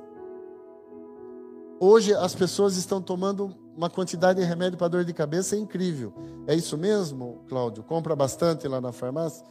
[1.79, 6.13] Hoje as pessoas estão tomando uma quantidade de remédio para dor de cabeça incrível.
[6.45, 7.83] É isso mesmo, Cláudio?
[7.83, 9.43] Compra bastante lá na farmácia?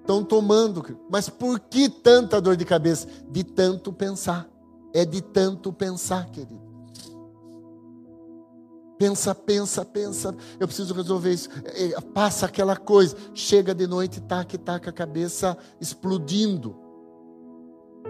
[0.00, 0.84] Estão tomando.
[1.08, 3.06] Mas por que tanta dor de cabeça?
[3.30, 4.48] De tanto pensar.
[4.92, 6.71] É de tanto pensar, querido.
[9.02, 10.36] Pensa, pensa, pensa.
[10.60, 11.48] Eu preciso resolver isso.
[11.74, 13.16] É, é, passa aquela coisa.
[13.34, 16.76] Chega de noite, taca, taca a cabeça explodindo.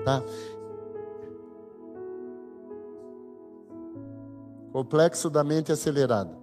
[0.04, 0.22] Tá?
[4.70, 6.36] Complexo da mente acelerada.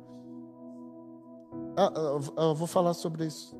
[1.77, 1.93] Ah,
[2.35, 3.55] ah, eu vou falar sobre isso.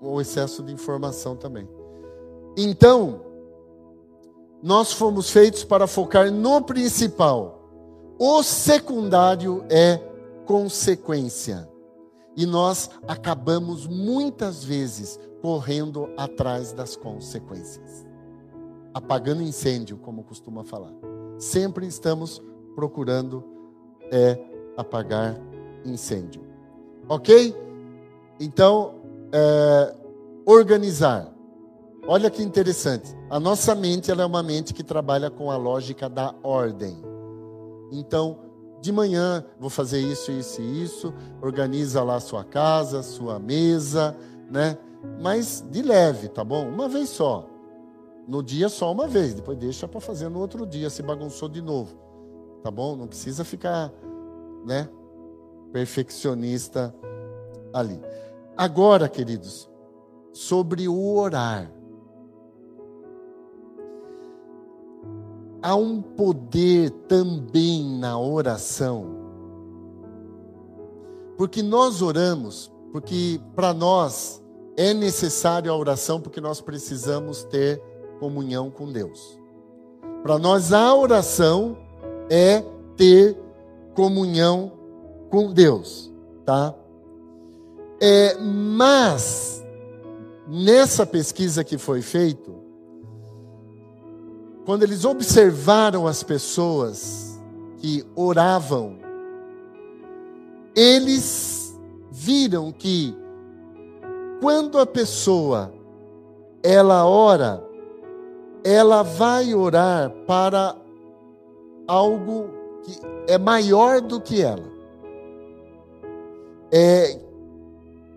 [0.00, 1.68] O excesso de informação também.
[2.56, 3.20] Então,
[4.62, 7.59] nós fomos feitos para focar no principal.
[8.22, 9.96] O secundário é
[10.44, 11.66] consequência.
[12.36, 18.06] E nós acabamos muitas vezes correndo atrás das consequências.
[18.92, 20.92] Apagando incêndio, como costuma falar.
[21.38, 22.42] Sempre estamos
[22.74, 23.42] procurando
[24.12, 24.38] é,
[24.76, 25.40] apagar
[25.82, 26.42] incêndio.
[27.08, 27.56] Ok?
[28.38, 28.96] Então,
[29.32, 29.94] é,
[30.44, 31.34] organizar.
[32.06, 33.16] Olha que interessante.
[33.30, 37.08] A nossa mente ela é uma mente que trabalha com a lógica da ordem.
[37.90, 38.38] Então,
[38.80, 41.14] de manhã vou fazer isso, isso e isso.
[41.42, 44.16] Organiza lá sua casa, sua mesa,
[44.50, 44.78] né?
[45.20, 46.68] Mas de leve, tá bom?
[46.68, 47.46] Uma vez só.
[48.26, 51.60] No dia só uma vez, depois deixa para fazer no outro dia, se bagunçou de
[51.60, 51.96] novo.
[52.62, 52.94] Tá bom?
[52.94, 53.92] Não precisa ficar,
[54.64, 54.88] né,
[55.72, 56.94] perfeccionista
[57.72, 58.00] ali.
[58.56, 59.68] Agora, queridos,
[60.32, 61.72] sobre o orar.
[65.62, 69.06] Há um poder também na oração.
[71.36, 74.42] Porque nós oramos, porque para nós
[74.76, 77.82] é necessário a oração, porque nós precisamos ter
[78.18, 79.38] comunhão com Deus.
[80.22, 81.76] Para nós, a oração
[82.30, 82.62] é
[82.96, 83.36] ter
[83.94, 84.72] comunhão
[85.30, 86.12] com Deus,
[86.44, 86.74] tá?
[88.00, 89.64] É, mas
[90.46, 92.50] nessa pesquisa que foi feita,
[94.70, 97.42] quando eles observaram as pessoas
[97.78, 98.98] que oravam,
[100.76, 101.76] eles
[102.12, 103.12] viram que
[104.40, 105.74] quando a pessoa
[106.62, 107.60] ela ora,
[108.62, 110.76] ela vai orar para
[111.88, 112.50] algo
[112.84, 114.70] que é maior do que ela.
[116.70, 117.18] É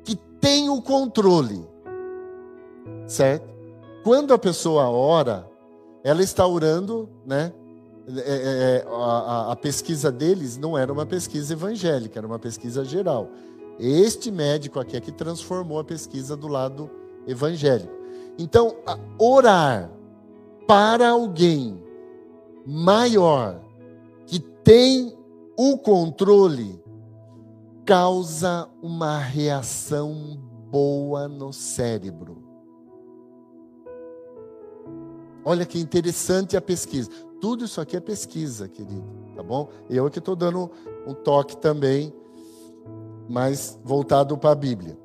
[0.03, 1.67] que tem o controle.
[3.07, 3.49] Certo?
[4.03, 5.51] Quando a pessoa ora,
[6.03, 7.53] ela está orando, né?
[8.07, 12.83] É, é, é a, a, pesquisa deles não era uma pesquisa evangélica, era uma pesquisa
[12.83, 13.29] geral.
[13.79, 16.91] Este médico aqui é que transformou a pesquisa do lado
[17.25, 17.93] evangélico.
[18.37, 18.75] Então,
[19.17, 19.89] orar
[20.67, 21.81] para alguém
[22.65, 23.61] maior
[24.25, 25.17] que tem
[25.57, 26.83] o controle
[27.85, 30.37] causa uma reação
[30.69, 32.42] boa no cérebro.
[35.45, 37.09] Olha que interessante a pesquisa.
[37.41, 39.03] Tudo isso aqui é pesquisa, querido,
[39.35, 39.69] tá bom?
[39.89, 40.71] Eu que estou dando
[41.05, 42.13] um toque também,
[43.27, 44.97] mas voltado para a Bíblia.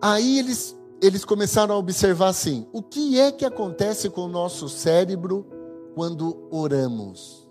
[0.00, 4.68] Aí eles, eles começaram a observar assim: o que é que acontece com o nosso
[4.68, 5.46] cérebro
[5.94, 7.48] quando oramos?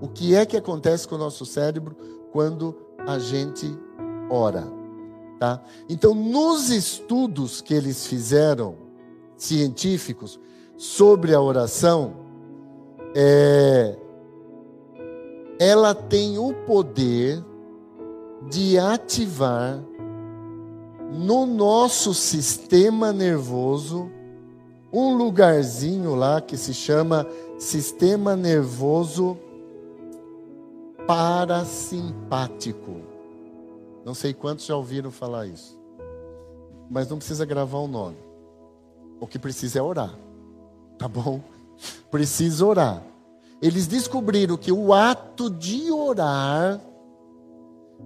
[0.00, 1.96] O que é que acontece com o nosso cérebro
[2.32, 2.74] quando
[3.06, 3.78] a gente
[4.30, 4.64] ora?
[5.38, 5.62] Tá?
[5.88, 8.85] Então, nos estudos que eles fizeram,
[9.36, 10.40] científicos,
[10.76, 12.14] sobre a oração,
[13.14, 13.96] é,
[15.58, 17.42] ela tem o poder
[18.48, 19.82] de ativar
[21.12, 24.10] no nosso sistema nervoso
[24.92, 27.26] um lugarzinho lá que se chama
[27.58, 29.36] sistema nervoso
[31.06, 33.00] parasimpático.
[34.04, 35.78] Não sei quantos já ouviram falar isso,
[36.90, 38.25] mas não precisa gravar o nome.
[39.20, 40.14] O que precisa é orar.
[40.98, 41.40] Tá bom?
[42.10, 43.02] Precisa orar.
[43.60, 46.80] Eles descobriram que o ato de orar,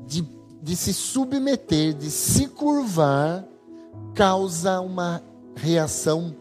[0.07, 0.27] de,
[0.63, 3.45] de se submeter, de se curvar,
[4.15, 5.23] causa uma
[5.57, 6.35] reação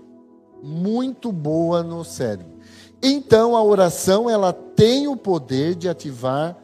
[0.62, 2.60] muito boa no cérebro.
[3.01, 6.58] Então a oração ela tem o poder de ativar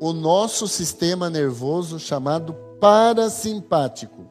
[0.00, 4.26] o nosso sistema nervoso chamado parasimpático,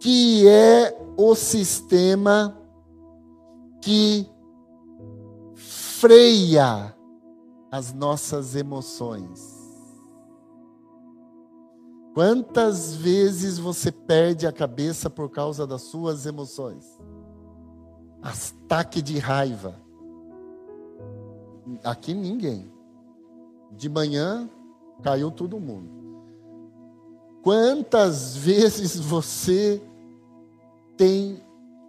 [0.00, 2.56] que é o sistema
[3.80, 4.28] que
[5.54, 6.94] freia
[7.70, 9.56] as nossas emoções.
[12.14, 16.98] Quantas vezes você perde a cabeça por causa das suas emoções?
[18.22, 19.78] Ataque de raiva.
[21.84, 22.72] Aqui ninguém.
[23.72, 24.48] De manhã
[25.02, 26.05] caiu todo mundo.
[27.46, 29.80] Quantas vezes você
[30.96, 31.40] tem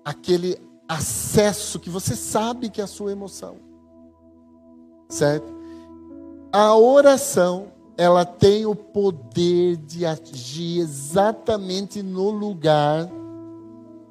[0.05, 0.55] aquele
[0.87, 3.55] acesso que você sabe que é a sua emoção.
[5.09, 5.51] Certo?
[6.53, 13.09] A oração, ela tem o poder de agir exatamente no lugar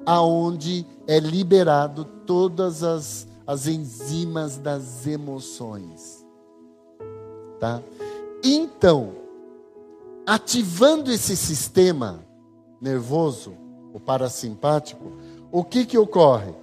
[0.05, 6.27] aonde é liberado todas as, as enzimas das emoções.
[7.57, 7.81] Tá?
[8.43, 9.26] Então,
[10.27, 12.19] ativando esse sistema
[12.79, 13.53] nervoso,
[13.93, 15.11] o parasimpático,
[15.51, 16.53] o que que ocorre?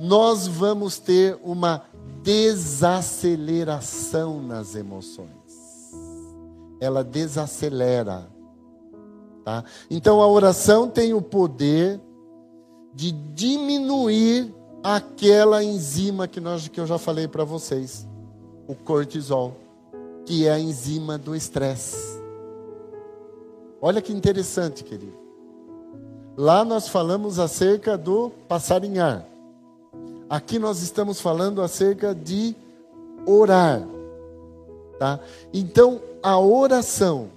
[0.00, 1.82] nós vamos ter uma
[2.22, 5.28] desaceleração nas emoções.
[6.80, 8.26] Ela desacelera.
[9.44, 9.62] Tá?
[9.90, 12.00] Então a oração tem o poder
[12.94, 18.08] de diminuir aquela enzima que, nós, que eu já falei para vocês,
[18.66, 19.54] o cortisol,
[20.24, 22.18] que é a enzima do estresse.
[23.82, 25.18] Olha que interessante, querido.
[26.36, 29.26] Lá nós falamos acerca do passarinhar.
[30.28, 32.54] Aqui nós estamos falando acerca de
[33.26, 33.82] orar.
[34.98, 35.18] Tá?
[35.52, 37.30] Então, a oração,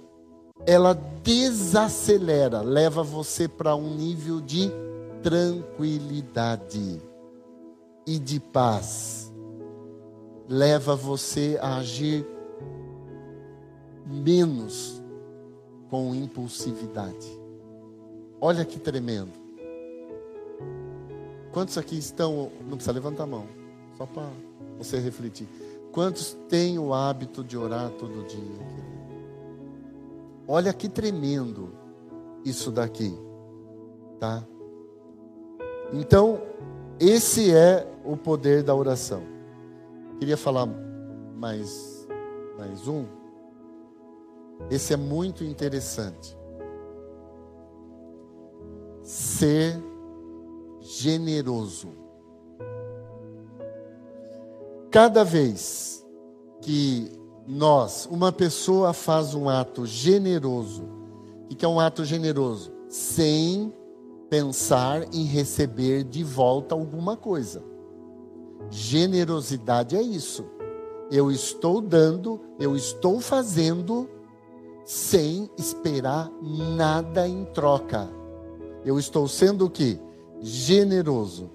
[0.66, 4.70] ela desacelera, leva você para um nível de
[5.22, 7.00] tranquilidade
[8.06, 9.32] e de paz.
[10.46, 12.26] Leva você a agir
[14.06, 15.03] menos
[15.94, 17.40] com impulsividade.
[18.40, 19.30] Olha que tremendo.
[21.52, 23.46] Quantos aqui estão, não precisa levantar a mão,
[23.96, 24.28] só para
[24.76, 25.46] você refletir.
[25.92, 28.66] Quantos têm o hábito de orar todo dia?
[30.48, 31.70] Olha que tremendo
[32.44, 33.16] isso daqui,
[34.18, 34.44] tá?
[35.92, 36.42] Então,
[36.98, 39.22] esse é o poder da oração.
[40.18, 40.66] Queria falar
[41.36, 42.04] mais,
[42.58, 43.06] mais um.
[44.70, 46.36] Esse é muito interessante.
[49.02, 49.82] Ser
[50.80, 51.88] generoso.
[54.90, 56.06] Cada vez
[56.60, 57.10] que
[57.46, 60.84] nós, uma pessoa faz um ato generoso,
[61.50, 62.72] o que é um ato generoso?
[62.88, 63.72] Sem
[64.30, 67.62] pensar em receber de volta alguma coisa.
[68.70, 70.44] Generosidade é isso.
[71.10, 74.08] Eu estou dando, eu estou fazendo
[74.84, 78.08] sem esperar nada em troca.
[78.84, 79.98] Eu estou sendo o que?
[80.40, 81.50] Generoso.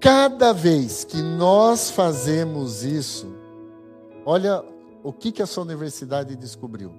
[0.00, 3.26] Cada vez que nós fazemos isso,
[4.24, 4.64] olha
[5.02, 6.92] o que, que a sua universidade descobriu.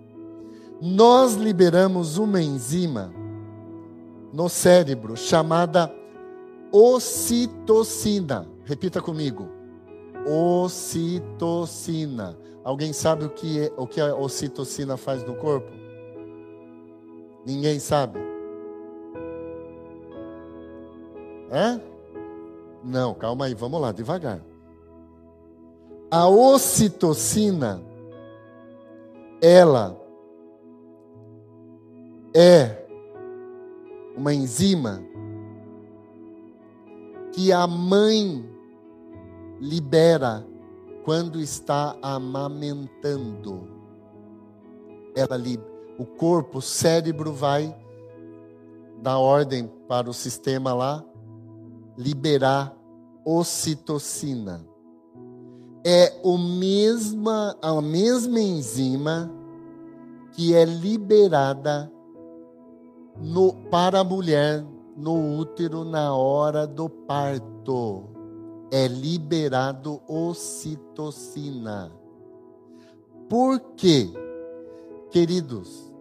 [0.82, 3.14] Nós liberamos uma enzima
[4.34, 5.94] no cérebro chamada
[6.72, 8.46] ocitocina.
[8.66, 9.48] Repita comigo.
[10.64, 12.38] Ocitocina.
[12.70, 15.72] Alguém sabe o que, é, o que a ocitocina faz no corpo?
[17.43, 18.20] Ninguém sabe?
[21.49, 21.82] É?
[22.84, 24.39] Não, calma aí, vamos lá, devagar.
[26.11, 27.82] A ocitocina,
[29.41, 29.99] ela
[32.36, 32.86] é
[34.15, 35.03] uma enzima
[37.32, 38.47] que a mãe
[39.59, 40.45] libera
[41.10, 43.68] quando está amamentando.
[45.16, 45.38] Ela
[45.97, 47.76] o corpo, o cérebro vai
[49.01, 51.03] dar ordem para o sistema lá
[51.97, 52.78] liberar
[53.26, 54.64] ocitocina.
[55.84, 59.32] É o mesma, a mesma enzima
[60.34, 61.91] que é liberada
[63.20, 64.64] no, para a mulher
[64.95, 68.18] no útero na hora do parto.
[68.72, 71.91] É liberado ocitocina.
[73.28, 74.09] Por quê?
[75.11, 75.91] Queridos,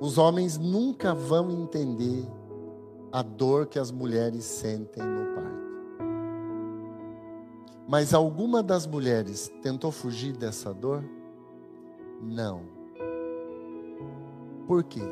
[0.00, 2.26] os homens nunca vão entender
[3.12, 5.64] a dor que as mulheres sentem no parto.
[7.86, 11.04] Mas alguma das mulheres tentou fugir dessa dor?
[12.20, 12.62] Não.
[14.66, 15.02] Por quê?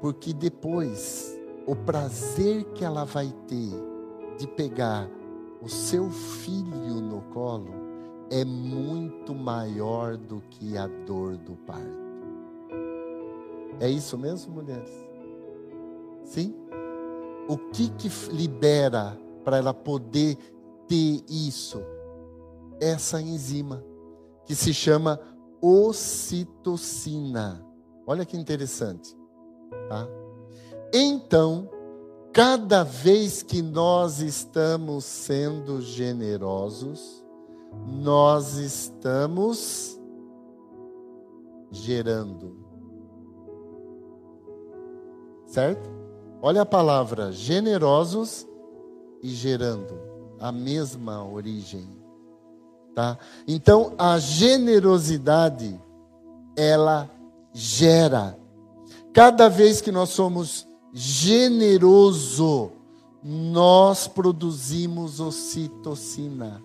[0.00, 3.72] Porque depois, o prazer que ela vai ter
[4.38, 5.08] de pegar
[5.66, 7.74] o seu filho no colo
[8.30, 12.06] é muito maior do que a dor do parto.
[13.80, 14.88] É isso mesmo, mulheres?
[16.22, 16.54] Sim?
[17.48, 20.38] O que que libera para ela poder
[20.86, 21.82] ter isso?
[22.80, 23.82] Essa enzima
[24.44, 25.18] que se chama
[25.60, 26.80] ocitocina.
[28.06, 29.16] Olha que interessante.
[29.88, 30.06] Tá?
[30.94, 31.68] Então,
[32.36, 37.24] cada vez que nós estamos sendo generosos,
[37.86, 39.98] nós estamos
[41.70, 42.58] gerando.
[45.46, 45.88] Certo?
[46.42, 48.46] Olha a palavra generosos
[49.22, 49.98] e gerando,
[50.38, 51.88] a mesma origem.
[52.94, 53.18] Tá?
[53.48, 55.80] Então, a generosidade
[56.54, 57.10] ela
[57.54, 58.38] gera
[59.16, 60.68] Cada vez que nós somos
[60.98, 62.72] generoso,
[63.22, 66.62] nós produzimos ocitocina.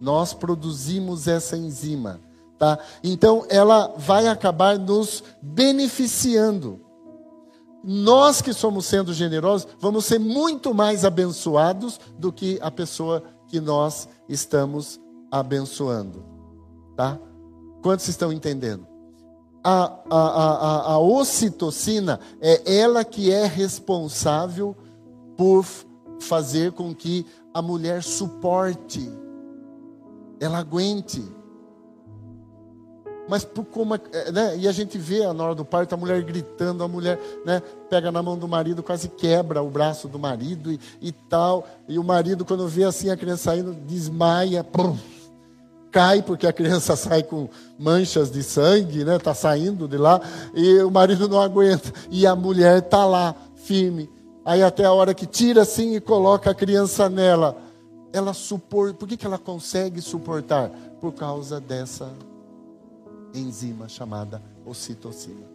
[0.00, 2.20] Nós produzimos essa enzima,
[2.58, 2.80] tá?
[3.04, 6.80] Então ela vai acabar nos beneficiando.
[7.84, 13.60] Nós que somos sendo generosos, vamos ser muito mais abençoados do que a pessoa que
[13.60, 15.00] nós estamos
[15.30, 16.24] abençoando,
[16.96, 17.16] tá?
[17.80, 18.89] Quantos estão entendendo?
[19.62, 24.76] A, a, a, a ocitocina é ela que é responsável
[25.36, 25.64] por
[26.18, 29.10] fazer com que a mulher suporte,
[30.38, 31.22] ela aguente.
[33.28, 34.56] Mas por como, é, né?
[34.58, 38.10] E a gente vê na hora do parto a mulher gritando, a mulher né, pega
[38.10, 41.66] na mão do marido, quase quebra o braço do marido e, e tal.
[41.86, 44.96] E o marido, quando vê assim a criança saindo, desmaia, pum,
[45.90, 49.16] cai, porque a criança sai com manchas de sangue, né?
[49.16, 50.20] Está saindo de lá,
[50.54, 51.92] e o marido não aguenta.
[52.10, 54.10] E a mulher está lá, firme.
[54.44, 57.56] Aí até a hora que tira assim e coloca a criança nela,
[58.12, 58.94] ela suporta.
[58.94, 60.70] Por que, que ela consegue suportar?
[61.00, 62.10] Por causa dessa
[63.34, 65.46] enzima chamada ocitocina.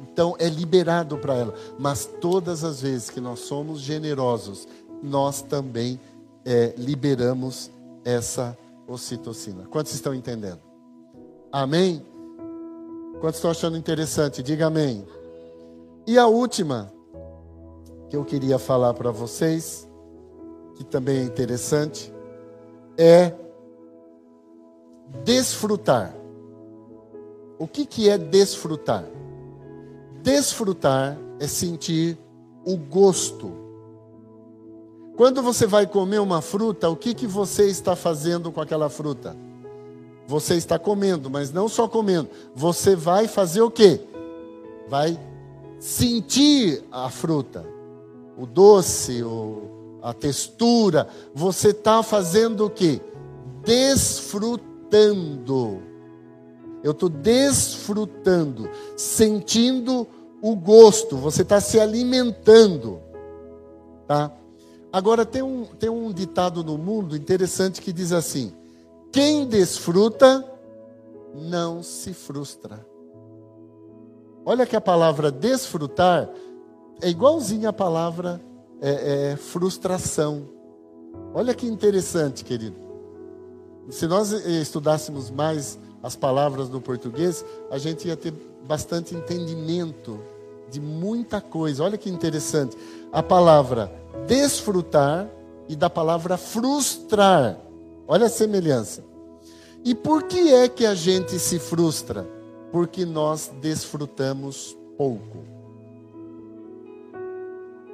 [0.00, 1.54] Então é liberado para ela.
[1.78, 4.68] Mas todas as vezes que nós somos generosos,
[5.02, 5.98] nós também
[6.44, 7.70] é, liberamos
[8.04, 8.56] essa
[8.88, 9.66] ocitocina.
[9.66, 10.60] Quantos estão entendendo?
[11.52, 12.04] Amém?
[13.20, 14.42] Quantos estão achando interessante?
[14.42, 15.06] Diga amém.
[16.06, 16.92] E a última
[18.08, 19.86] que eu queria falar para vocês,
[20.76, 22.12] que também é interessante,
[22.96, 23.34] é
[25.22, 26.14] desfrutar.
[27.58, 29.04] O que, que é desfrutar?
[30.22, 32.16] Desfrutar é sentir
[32.64, 33.67] o gosto.
[35.18, 39.36] Quando você vai comer uma fruta, o que, que você está fazendo com aquela fruta?
[40.28, 42.28] Você está comendo, mas não só comendo.
[42.54, 44.00] Você vai fazer o quê?
[44.86, 45.18] Vai
[45.80, 47.66] sentir a fruta,
[48.38, 51.08] o doce, o, a textura.
[51.34, 53.00] Você está fazendo o quê?
[53.64, 54.62] Desfrutando.
[56.80, 60.06] Eu estou desfrutando, sentindo
[60.40, 63.00] o gosto, você está se alimentando.
[64.06, 64.30] Tá?
[64.92, 68.52] Agora, tem um, tem um ditado no mundo interessante que diz assim:
[69.12, 70.44] quem desfruta
[71.34, 72.86] não se frustra.
[74.44, 76.28] Olha que a palavra desfrutar
[77.02, 78.40] é igualzinha a palavra
[78.80, 80.42] é, é, frustração.
[81.34, 82.76] Olha que interessante, querido.
[83.90, 88.32] Se nós estudássemos mais as palavras do português, a gente ia ter
[88.66, 90.18] bastante entendimento
[90.70, 91.84] de muita coisa.
[91.84, 92.76] Olha que interessante.
[93.12, 93.90] A palavra
[94.26, 95.28] desfrutar
[95.68, 97.58] e da palavra frustrar.
[98.06, 99.04] Olha a semelhança.
[99.84, 102.26] E por que é que a gente se frustra?
[102.72, 105.38] Porque nós desfrutamos pouco.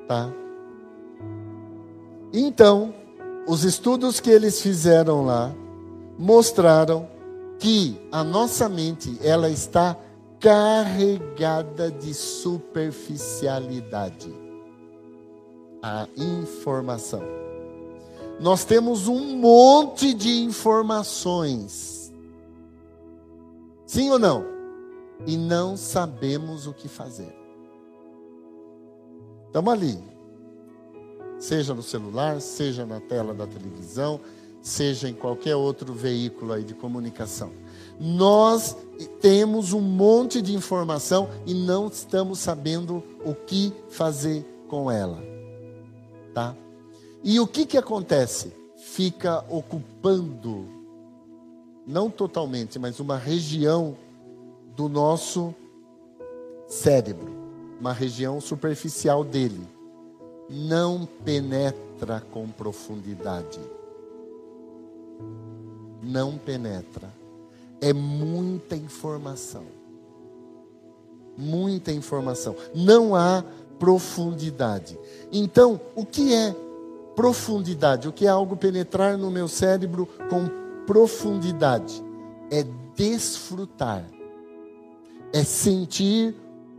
[0.09, 0.33] Tá?
[2.33, 2.95] Então,
[3.47, 5.53] os estudos que eles fizeram lá
[6.19, 7.09] mostraram
[7.59, 9.97] que a nossa mente ela está
[10.41, 14.44] carregada de superficialidade.
[15.87, 17.21] A informação.
[18.41, 22.11] Nós temos um monte de informações.
[23.85, 24.47] Sim ou não?
[25.27, 27.37] E não sabemos o que fazer.
[29.47, 29.99] Estamos ali.
[31.39, 34.19] Seja no celular, seja na tela da televisão,
[34.63, 37.53] seja em qualquer outro veículo aí de comunicação.
[38.01, 38.75] Nós
[39.21, 45.34] temos um monte de informação e não estamos sabendo o que fazer com ela.
[46.35, 46.55] Tá?
[47.23, 48.53] E o que que acontece?
[48.77, 50.69] Fica ocupando
[51.87, 53.97] não totalmente, mas uma região
[54.75, 55.55] do nosso
[56.67, 57.33] cérebro,
[57.81, 59.67] uma região superficial dele.
[60.51, 63.61] Não penetra com profundidade
[66.05, 67.09] não penetra.
[67.81, 69.65] É muita informação.
[71.37, 72.55] Muita informação.
[72.75, 73.43] Não há
[73.79, 74.99] profundidade.
[75.33, 76.55] Então, o que é
[77.15, 78.09] profundidade?
[78.09, 80.49] O que é algo penetrar no meu cérebro com
[80.87, 82.03] profundidade?
[82.51, 82.65] É
[82.95, 84.05] desfrutar.
[85.33, 86.35] É sentir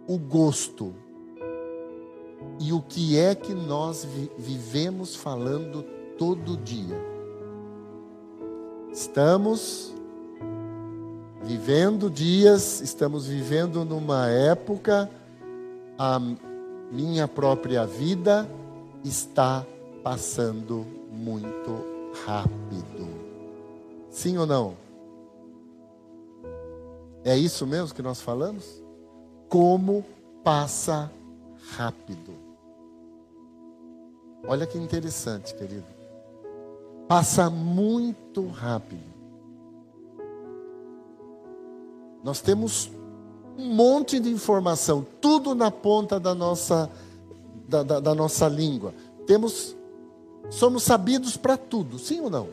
[0.08, 0.94] o gosto.
[2.60, 5.84] E o que é que nós vivemos falando
[6.18, 6.96] todo dia?
[8.92, 9.94] Estamos
[11.44, 15.10] vivendo dias, estamos vivendo numa época,
[15.98, 16.20] a
[16.92, 18.50] minha própria vida
[19.04, 19.66] está
[20.04, 23.08] passando muito rápido.
[24.10, 24.78] Sim ou não?
[27.24, 28.84] É isso mesmo que nós falamos?
[29.50, 30.06] Como
[30.44, 31.12] passa
[31.76, 32.34] rápido.
[34.48, 35.96] Olha que interessante, querido
[37.08, 39.16] passa muito rápido.
[42.24, 42.92] Nós temos
[43.58, 46.90] um monte de informação, tudo na ponta da nossa,
[47.68, 48.94] da, da, da nossa língua.
[49.26, 49.76] Temos,
[50.50, 52.48] somos sabidos para tudo, sim ou não?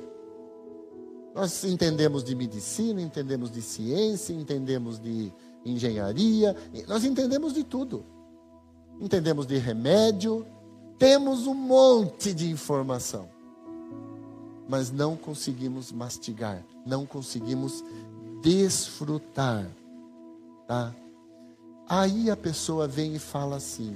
[1.35, 5.33] Nós entendemos de medicina, entendemos de ciência, entendemos de
[5.65, 6.55] engenharia,
[6.87, 8.05] nós entendemos de tudo.
[9.01, 10.47] Entendemos de remédio,
[10.99, 13.29] temos um monte de informação.
[14.69, 17.83] Mas não conseguimos mastigar, não conseguimos
[18.43, 19.67] desfrutar,
[20.67, 20.95] tá?
[21.89, 23.95] Aí a pessoa vem e fala assim: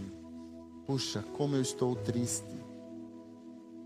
[0.86, 2.56] Puxa, como eu estou triste,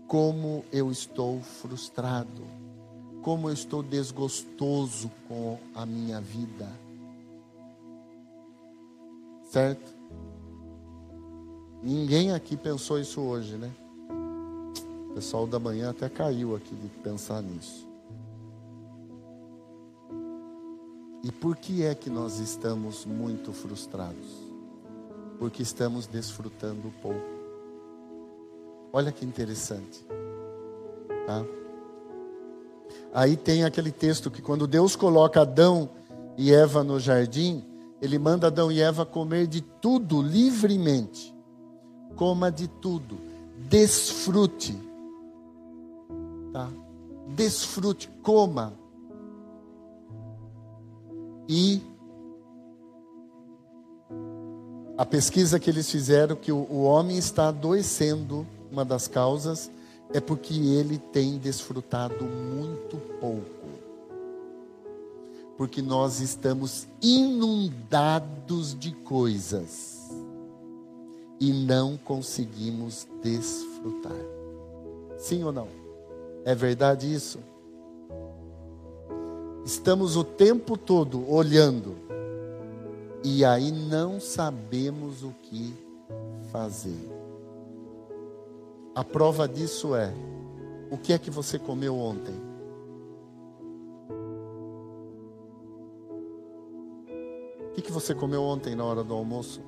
[0.07, 2.45] como eu estou frustrado,
[3.21, 6.69] como eu estou desgostoso com a minha vida.
[9.49, 9.91] Certo?
[11.83, 13.71] Ninguém aqui pensou isso hoje, né?
[15.09, 17.90] O pessoal da manhã até caiu aqui de pensar nisso.
[21.23, 24.27] E por que é que nós estamos muito frustrados?
[25.37, 27.41] Porque estamos desfrutando pouco.
[28.91, 30.05] Olha que interessante.
[31.25, 31.45] Tá?
[33.13, 35.89] Aí tem aquele texto que quando Deus coloca Adão
[36.37, 37.63] e Eva no jardim,
[38.01, 41.35] ele manda Adão e Eva comer de tudo livremente.
[42.15, 43.17] Coma de tudo.
[43.69, 44.77] Desfrute.
[46.51, 46.67] Tá?
[47.27, 48.80] Desfrute, coma.
[51.53, 51.81] E
[54.97, 59.69] a pesquisa que eles fizeram que o, o homem está adoecendo, uma das causas
[60.13, 63.67] é porque ele tem desfrutado muito pouco.
[65.57, 70.09] Porque nós estamos inundados de coisas
[71.37, 74.15] e não conseguimos desfrutar.
[75.17, 75.67] Sim ou não?
[76.45, 77.50] É verdade isso?
[79.63, 81.95] Estamos o tempo todo olhando
[83.23, 85.73] e aí não sabemos o que
[86.51, 86.97] fazer.
[88.95, 90.11] A prova disso é:
[90.89, 92.33] o que é que você comeu ontem?
[97.59, 99.61] O que, que você comeu ontem na hora do almoço?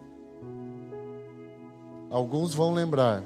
[2.10, 3.24] Alguns vão lembrar.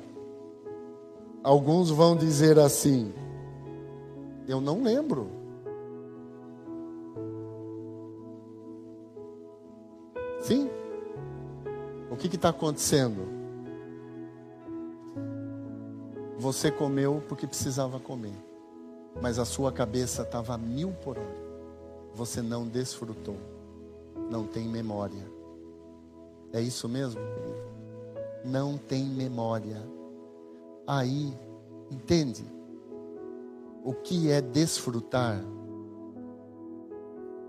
[1.42, 3.14] Alguns vão dizer assim:
[4.48, 5.37] Eu não lembro.
[10.48, 10.70] Sim?
[12.10, 13.28] O que está acontecendo?
[16.38, 18.38] Você comeu porque precisava comer,
[19.22, 21.36] mas a sua cabeça estava a mil por hora.
[22.14, 23.36] Você não desfrutou,
[24.32, 25.30] não tem memória.
[26.54, 27.68] É isso mesmo, querido?
[28.46, 29.84] Não tem memória.
[30.88, 31.38] Aí,
[31.92, 32.46] entende?
[33.84, 35.44] O que é desfrutar?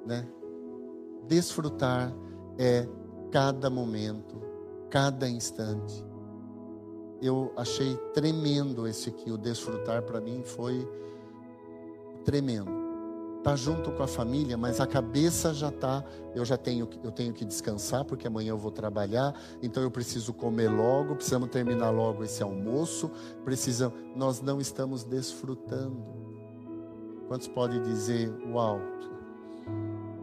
[0.04, 0.26] Né?
[1.28, 2.12] Desfrutar
[2.58, 2.86] é
[3.30, 4.40] cada momento,
[4.90, 6.08] cada instante
[7.20, 9.30] eu achei tremendo esse aqui.
[9.30, 10.88] O desfrutar para mim foi
[12.24, 12.78] tremendo.
[13.42, 16.04] Tá junto com a família, mas a cabeça já tá.
[16.34, 19.34] Eu já tenho, eu tenho que descansar porque amanhã eu vou trabalhar.
[19.62, 21.14] Então eu preciso comer logo.
[21.14, 23.10] Precisamos terminar logo esse almoço.
[23.44, 23.98] Precisamos.
[24.14, 26.04] Nós não estamos desfrutando.
[27.26, 28.80] Quantos podem dizer, uau?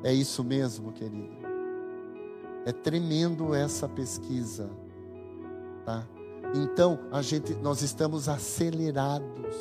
[0.04, 1.45] É isso mesmo, querido.
[2.66, 4.70] É tremendo essa pesquisa,
[5.86, 6.08] tá?
[6.56, 9.56] Então, a gente, nós estamos acelerados.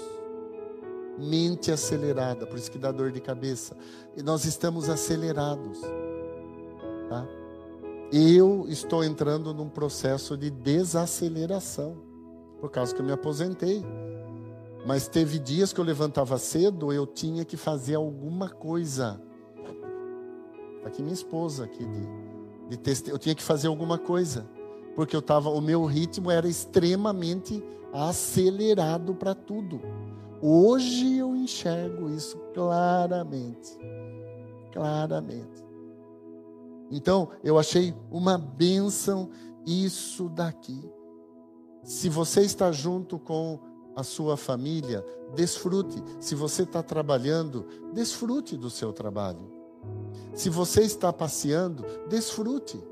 [1.18, 3.76] Mente acelerada, por isso que dá dor de cabeça.
[4.16, 5.80] E nós estamos acelerados.
[7.08, 7.26] Tá?
[8.12, 11.96] Eu estou entrando num processo de desaceleração,
[12.60, 13.84] por causa que eu me aposentei.
[14.86, 19.20] Mas teve dias que eu levantava cedo, eu tinha que fazer alguma coisa.
[20.82, 22.08] Tá aqui minha esposa aqui de,
[22.68, 23.10] de teste...
[23.10, 24.46] eu tinha que fazer alguma coisa
[24.94, 27.62] porque eu tava, o meu ritmo era extremamente
[27.92, 29.80] acelerado para tudo.
[30.40, 33.76] Hoje eu enxergo isso claramente.
[34.72, 35.64] Claramente.
[36.90, 39.30] Então, eu achei uma bênção
[39.66, 40.80] isso daqui.
[41.82, 43.58] Se você está junto com
[43.96, 45.04] a sua família,
[45.34, 46.02] desfrute.
[46.20, 49.53] Se você está trabalhando, desfrute do seu trabalho.
[50.34, 52.82] Se você está passeando, desfrute.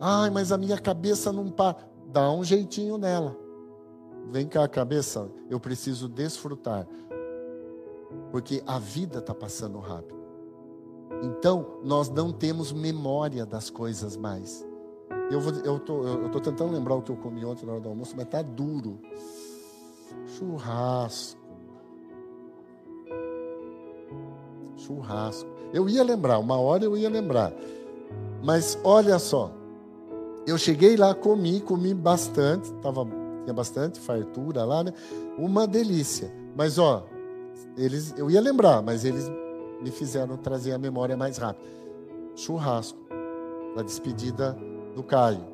[0.00, 1.76] Ai, mas a minha cabeça não para.
[2.06, 3.36] Dá um jeitinho nela.
[4.30, 6.86] Vem cá, cabeça, eu preciso desfrutar.
[8.30, 10.20] Porque a vida está passando rápido.
[11.22, 14.66] Então, nós não temos memória das coisas mais.
[15.30, 17.88] Eu estou eu tô, eu tentando lembrar o que eu comi ontem na hora do
[17.88, 19.00] almoço, mas está duro.
[20.26, 21.41] Churrasco.
[24.86, 25.48] Churrasco.
[25.72, 27.52] Eu ia lembrar, uma hora eu ia lembrar.
[28.42, 29.52] Mas olha só,
[30.46, 33.06] eu cheguei lá, comi, comi bastante, tava,
[33.44, 34.92] tinha bastante fartura lá, né?
[35.38, 36.32] Uma delícia.
[36.56, 37.06] Mas, ó,
[37.76, 39.30] eles, eu ia lembrar, mas eles
[39.80, 41.64] me fizeram trazer a memória mais rápido.
[42.34, 42.98] Churrasco,
[43.76, 44.56] a despedida
[44.94, 45.51] do Caio.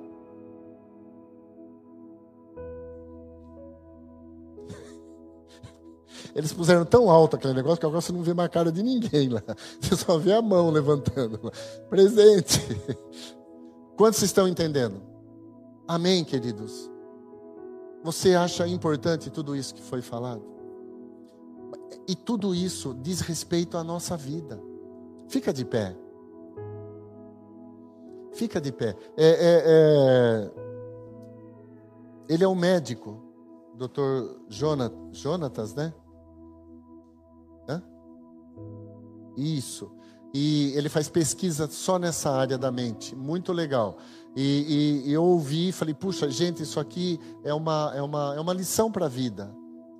[6.34, 8.82] Eles puseram tão alto aquele negócio que agora você não vê mais a cara de
[8.82, 9.42] ninguém lá.
[9.80, 11.52] Você só vê a mão levantando.
[11.88, 12.60] Presente.
[13.96, 15.00] Quantos estão entendendo?
[15.86, 16.90] Amém, queridos?
[18.04, 20.42] Você acha importante tudo isso que foi falado?
[22.06, 24.60] E tudo isso diz respeito à nossa vida.
[25.28, 25.96] Fica de pé.
[28.32, 28.96] Fica de pé.
[29.16, 30.50] É, é, é...
[32.28, 33.20] Ele é um médico,
[33.74, 35.92] doutor Jonatas, né?
[39.38, 39.90] Isso.
[40.34, 43.16] E ele faz pesquisa só nessa área da mente.
[43.16, 43.96] Muito legal.
[44.36, 48.40] E, e, eu ouvi e falei, puxa, gente, isso aqui é uma, é uma, é
[48.40, 49.52] uma lição para a vida,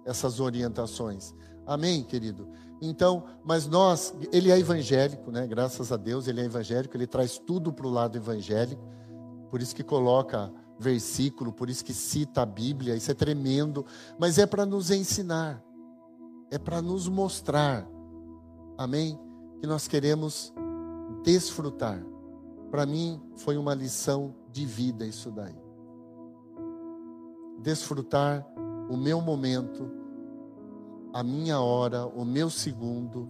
[0.05, 1.35] essas orientações.
[1.67, 2.49] Amém, querido?
[2.81, 5.47] Então, mas nós, ele é evangélico, né?
[5.47, 8.83] Graças a Deus, ele é evangélico, ele traz tudo para o lado evangélico.
[9.51, 13.85] Por isso que coloca versículo, por isso que cita a Bíblia, isso é tremendo,
[14.19, 15.61] mas é para nos ensinar,
[16.51, 17.85] é para nos mostrar,
[18.77, 19.19] amém?
[19.61, 20.53] Que nós queremos
[21.23, 22.03] desfrutar
[22.71, 25.57] para mim foi uma lição de vida isso daí.
[27.59, 28.47] Desfrutar
[28.91, 29.91] o meu momento,
[31.13, 33.27] a minha hora, o meu segundo,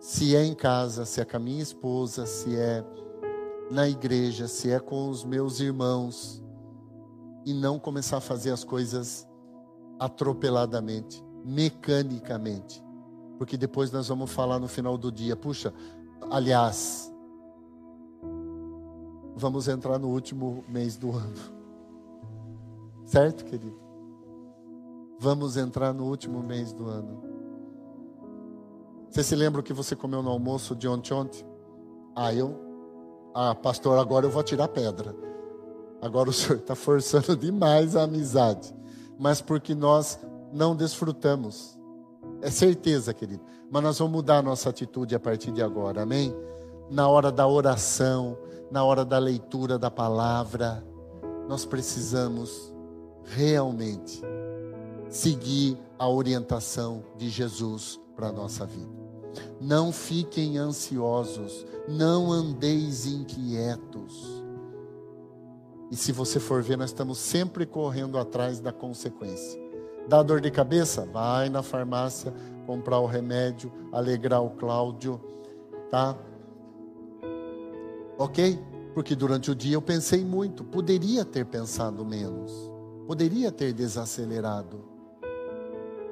[0.00, 2.84] se é em casa, se é com a minha esposa, se é
[3.70, 6.42] na igreja, se é com os meus irmãos,
[7.46, 9.26] e não começar a fazer as coisas
[9.98, 12.83] atropeladamente, mecanicamente.
[13.38, 15.72] Porque depois nós vamos falar no final do dia, puxa,
[16.30, 17.12] aliás,
[19.36, 21.54] vamos entrar no último mês do ano.
[23.04, 23.78] Certo, querido?
[25.18, 27.22] Vamos entrar no último mês do ano.
[29.10, 31.46] Você se lembra o que você comeu no almoço de ontem ontem?
[32.16, 32.60] Ah, eu.
[33.32, 35.14] Ah, pastor, agora eu vou tirar pedra.
[36.02, 38.74] Agora o senhor está forçando demais a amizade.
[39.18, 40.18] Mas porque nós
[40.52, 41.73] não desfrutamos.
[42.44, 43.42] É certeza, querido.
[43.70, 46.36] Mas nós vamos mudar a nossa atitude a partir de agora, amém?
[46.90, 48.36] Na hora da oração,
[48.70, 50.86] na hora da leitura da palavra,
[51.48, 52.70] nós precisamos
[53.24, 54.20] realmente
[55.08, 58.92] seguir a orientação de Jesus para a nossa vida.
[59.58, 64.44] Não fiquem ansiosos, não andeis inquietos.
[65.90, 69.63] E se você for ver, nós estamos sempre correndo atrás da consequência.
[70.08, 71.06] Dá dor de cabeça?
[71.06, 72.32] Vai na farmácia
[72.66, 75.20] comprar o remédio, alegrar o Cláudio,
[75.90, 76.16] tá?
[78.18, 78.58] Ok?
[78.94, 82.70] Porque durante o dia eu pensei muito, poderia ter pensado menos,
[83.06, 84.84] poderia ter desacelerado.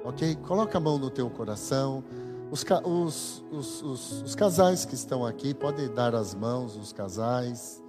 [0.05, 0.35] Ok?
[0.37, 2.03] Coloca a mão no teu coração.
[2.51, 7.83] Os, os, os, os, casais que estão aqui, podem dar as mãos, os casais.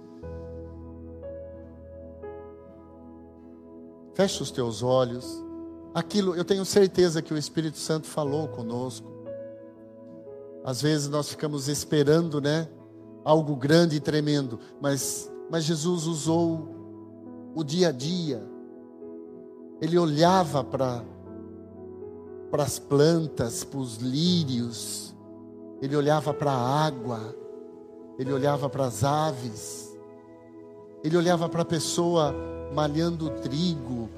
[4.14, 5.43] Feche os teus olhos.
[5.94, 9.12] Aquilo, eu tenho certeza que o Espírito Santo falou conosco.
[10.64, 12.68] Às vezes nós ficamos esperando, né?
[13.24, 16.68] algo grande e tremendo, mas, mas Jesus usou
[17.54, 18.44] o dia a dia.
[19.80, 21.02] Ele olhava para
[22.50, 25.12] para as plantas, para os lírios,
[25.82, 27.34] ele olhava para a água,
[28.16, 29.92] ele olhava para as aves,
[31.02, 32.32] ele olhava para a pessoa
[32.72, 34.08] malhando trigo,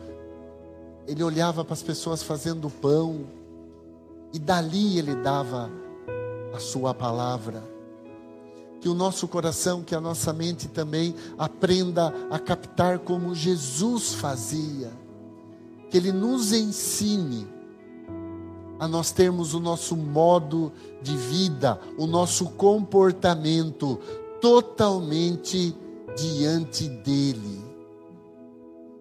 [1.07, 3.26] ele olhava para as pessoas fazendo pão,
[4.32, 5.70] e dali ele dava
[6.54, 7.76] a sua palavra
[8.86, 14.92] que o nosso coração, que a nossa mente também aprenda a captar como Jesus fazia.
[15.90, 17.48] Que Ele nos ensine
[18.78, 23.98] a nós termos o nosso modo de vida, o nosso comportamento
[24.40, 25.74] totalmente
[26.16, 27.64] diante dEle.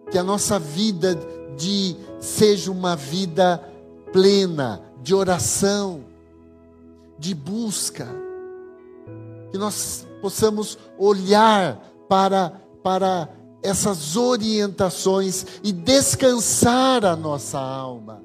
[0.09, 1.15] Que a nossa vida
[1.55, 3.63] de seja uma vida
[4.11, 6.03] plena de oração,
[7.17, 8.07] de busca
[9.55, 11.79] que nós possamos olhar
[12.09, 13.29] para, para
[13.63, 18.24] essas orientações e descansar a nossa alma.